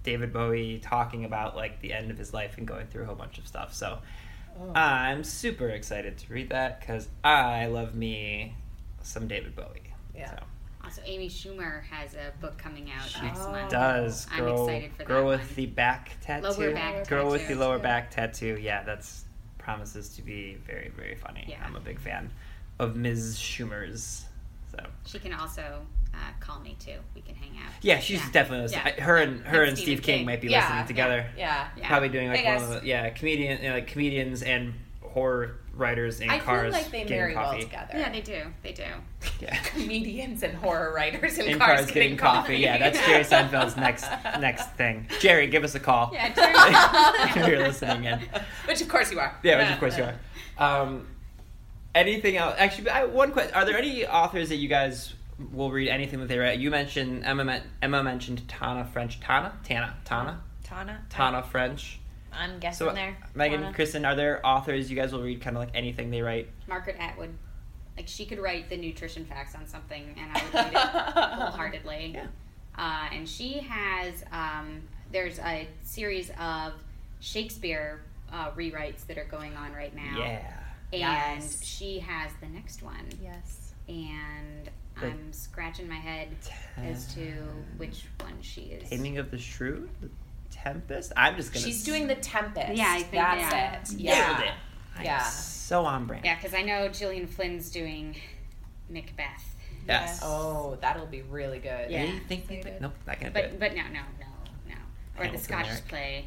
[0.02, 3.14] David Bowie talking about like the end of his life and going through a whole
[3.14, 3.74] bunch of stuff.
[3.74, 3.98] So
[4.60, 4.72] oh.
[4.74, 8.54] I'm super excited to read that because I love me
[9.02, 9.94] some David Bowie.
[10.14, 10.30] Yeah.
[10.30, 10.38] So.
[10.84, 13.50] Also, Amy Schumer has a book coming out next Oh.
[13.50, 13.70] month.
[13.70, 15.54] Does I'm girl excited for girl that with one.
[15.56, 16.48] the back tattoo?
[16.48, 18.58] Lower back girl with the lower back tattoo.
[18.60, 19.24] Yeah, that's
[19.72, 21.44] promises to be very very funny.
[21.46, 21.62] Yeah.
[21.64, 22.30] I'm a big fan
[22.78, 23.36] of Ms.
[23.38, 24.24] Schumer's.
[24.70, 25.82] So She can also
[26.14, 26.96] uh, call me too.
[27.14, 27.72] We can hang out.
[27.82, 28.30] yeah, she's Yeah.
[28.32, 28.94] definitely listening.
[28.96, 29.04] Yeah.
[29.04, 30.26] Her and her And and Steve King, King.
[30.26, 31.26] might be Yeah, listening together.
[31.36, 31.68] Yeah.
[31.76, 31.86] Yeah.
[31.88, 34.72] Probably doing like one of the yeah comedian you know, like comedians and
[35.08, 37.56] horror writers in I cars feel like they getting marry coffee.
[37.58, 37.92] well together.
[37.98, 38.42] Yeah, they do.
[38.62, 38.84] They do.
[39.40, 39.56] Yeah.
[39.64, 42.56] Comedians and horror writers in, in cars, cars getting coffee.
[42.56, 44.06] Yeah, that's Jerry Seinfeld's next
[44.40, 45.06] next thing.
[45.20, 46.10] Jerry, give us a call.
[46.12, 46.28] Yeah,
[47.28, 47.50] if Jerry.
[47.52, 48.20] you're listening in.
[48.66, 49.36] Which of course you are.
[49.42, 50.14] Yeah, which of course you are.
[50.82, 51.06] Um,
[51.94, 52.54] anything else?
[52.58, 55.14] Actually, I, one question: Are there any authors that you guys
[55.52, 56.58] will read anything that they write?
[56.58, 57.62] You mentioned Emma.
[57.80, 59.20] Emma mentioned Tana French.
[59.20, 61.04] Tana, Tana, Tana, Tana.
[61.08, 62.00] Tana French.
[62.32, 63.16] I'm guessing So, there.
[63.34, 63.72] Meghan, Tana.
[63.76, 66.48] Kristin, are there authors you guys will read kind of like anything they write?
[66.66, 67.30] Margaret Atwood.
[67.96, 70.78] Like she could write the nutrition facts on something, and I would read it
[71.40, 72.12] wholeheartedly.
[72.14, 72.26] Yeah.
[72.76, 76.74] Uh, and she has um, there's a series of
[77.20, 78.02] Shakespeare
[78.32, 80.16] uh, rewrites that are going on right now.
[80.18, 80.52] Yeah.
[80.92, 81.62] And Yes.
[81.64, 83.04] she has the next one.
[83.22, 83.72] Yes.
[83.88, 84.70] And
[85.00, 86.28] The- I'm scratching my head
[86.76, 87.32] as to
[87.78, 88.88] which one she is.
[88.88, 90.08] Taming of the Shrew, the
[90.50, 91.12] Tempest.
[91.16, 91.64] I'm just gonna.
[91.64, 92.74] She's doing the Tempest.
[92.74, 94.10] Yeah, I think that's they it.
[94.10, 94.14] are.
[94.16, 94.26] Yeah.
[94.32, 94.54] Nailed it.
[95.04, 95.22] Yeah.
[95.22, 96.24] So on brand.
[96.24, 98.16] Yeah, because I know Gillian Flynn's doing
[98.88, 99.44] Macbeth.
[99.86, 100.20] Yes.
[100.22, 101.90] Oh, that'll be really good.
[101.90, 102.10] Yeah.
[102.28, 102.74] think Anything?
[102.80, 103.50] Nope, not gonna do it.
[103.52, 104.26] But but no no no
[104.68, 104.74] no.
[104.74, 105.88] Or Hamilton the Scottish lyric.
[105.88, 106.24] play.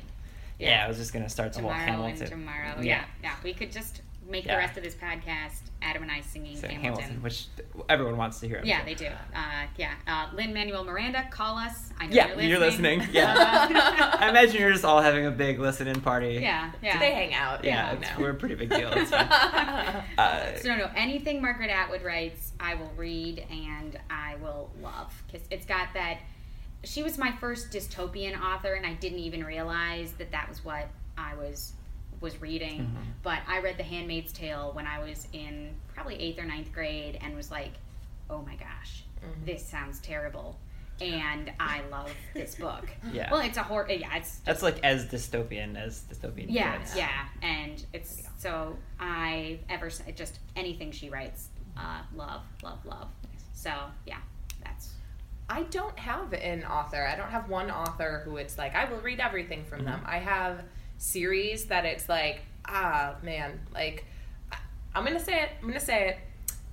[0.60, 2.22] Yeah, I was just gonna start the Tomorrow whole Hamilton.
[2.22, 2.76] and tomorrow.
[2.78, 2.84] Yeah.
[2.84, 3.04] Yeah.
[3.24, 4.02] yeah, We could just
[4.32, 4.56] make Yeah.
[4.56, 7.04] the rest of this podcast Adam and I singing Saying Hamilton.
[7.04, 7.46] Hamilton, which
[7.90, 8.60] everyone wants to hear.
[8.60, 8.86] I'm Yeah, sure.
[8.86, 9.08] they do.
[9.36, 11.92] Uh, yeah, uh, Lin-Manuel Miranda, call us.
[12.00, 13.00] I know Yeah, you're you're listening.
[13.00, 13.16] listening.
[13.16, 14.18] Yeah.
[14.20, 16.36] I imagine you're just all having a big listen-in party.
[16.42, 17.00] yeah, yeah.
[17.00, 17.64] They hang out.
[17.66, 18.16] Yeah, you it's, know.
[18.20, 18.90] we're a pretty big deal.
[20.18, 25.24] Uh, So no, no, anything Margaret Atwood writes, I will read and I will love
[25.28, 26.20] because it's got that.
[26.84, 30.88] She was my first dystopian author, and I didn't even realize that that was what
[31.18, 31.74] I was
[32.22, 32.82] was reading.
[32.82, 33.02] Mm-hmm.
[33.24, 37.18] But I read The Handmaid's Tale when I was in probably eighth or ninth grade,
[37.22, 37.74] and was like,
[38.30, 39.46] "Oh my gosh, Mm-hmm.
[39.46, 40.58] this sounds terrible."
[41.00, 42.88] And I love this book.
[43.12, 43.32] Yeah.
[43.32, 43.90] Well, it's a horror.
[43.90, 46.96] Yeah, it's that's like as dystopian as dystopian yeah, gets.
[46.96, 53.08] yeah, and it's so I ever just anything she writes, uh, love, love, love.
[53.54, 53.72] So
[54.06, 54.18] yeah,
[54.64, 54.94] that's
[55.50, 57.04] I don't have an author.
[57.06, 60.02] I don't have one author who it's like I will read everything from them.
[60.06, 60.62] I have
[61.02, 64.06] series that it's like ah man, like
[64.52, 64.58] I-
[64.96, 65.50] I'm gonna say it.
[65.62, 66.18] I'm gonna say it.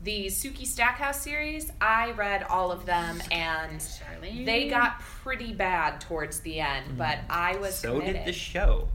[0.05, 4.45] The Sookie Stackhouse series, I read all of them and Charlie.
[4.45, 8.17] they got pretty bad towards the end, but I was So committed.
[8.17, 8.89] did the show.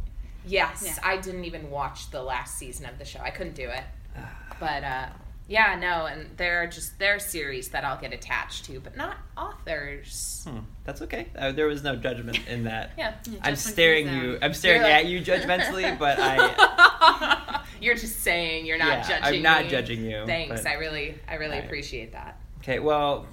[0.46, 0.96] Yes, Yeah.
[1.04, 3.20] I didn't even watch the last season of the show.
[3.22, 3.84] I couldn't do it.
[4.60, 5.08] But uh
[5.48, 8.96] yeah, no, and there are just there are series that I'll get attached to, but
[8.96, 10.46] not authors.
[10.50, 11.28] Hmm, that's okay.
[11.38, 12.92] Uh, there was no judgment in that.
[12.98, 13.14] Yeah.
[13.42, 14.38] I'm staring you.
[14.42, 17.62] I'm staring like- at you judgmentally, but I.
[17.82, 19.36] You're just saying you're not Yeah, judging.
[19.38, 19.70] I'm not me.
[19.70, 20.62] judging you, Thanks.
[20.62, 21.66] but- I really I really Right.
[21.66, 22.40] appreciate that.
[22.60, 23.26] Okay, well,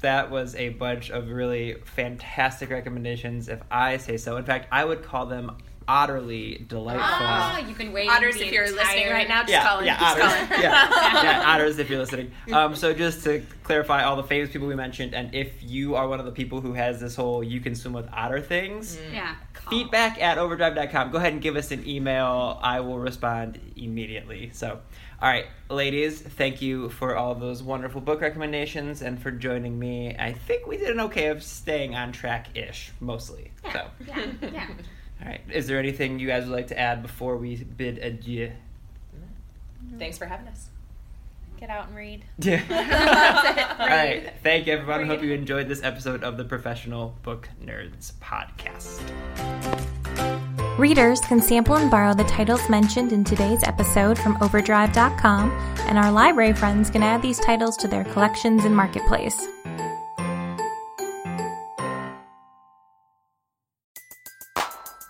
[0.00, 4.36] that was a bunch of really fantastic recommendations, if I say so.
[4.36, 5.56] In fact, I would call them
[5.88, 7.06] utterly delightful.
[7.10, 8.10] Ah, you've been waiting.
[8.10, 9.86] Otters, if you're listening right now, just yeah, call in.
[9.86, 10.48] yeah, just otters.
[10.48, 10.62] call in.
[10.62, 11.78] yeah, yeah, otters.
[11.78, 12.32] If you're listening.
[12.52, 16.08] Um, so just to clarify, all the famous people we mentioned, and if you are
[16.08, 19.34] one of the people who has this whole "you can swim with otter" things, Yeah.
[19.52, 19.70] call.
[19.70, 21.10] feedback at overdrive.com.
[21.10, 22.58] Go ahead and give us an email.
[22.62, 24.50] I will respond immediately.
[24.52, 24.80] So,
[25.22, 30.14] all right, ladies, thank you for all those wonderful book recommendations and for joining me.
[30.18, 33.50] I think we did an okay of staying on track ish, mostly.
[33.64, 34.66] Yeah, So, yeah, yeah.
[35.22, 35.40] All right.
[35.52, 38.50] Is there anything you guys would like to add before we bid adieu?
[39.98, 40.68] Thanks for having us.
[41.58, 42.24] Get out and read.
[42.38, 42.62] Yeah.
[42.68, 43.80] That's it.
[43.80, 44.32] All right.
[44.42, 45.00] Thank you, everyone.
[45.00, 45.08] Read.
[45.08, 49.00] Hope you enjoyed this episode of the Professional Book Nerds podcast.
[50.78, 55.50] Readers can sample and borrow the titles mentioned in today's episode from Overdrive.com,
[55.86, 59.46] and our library friends can add these titles to their collections and marketplace.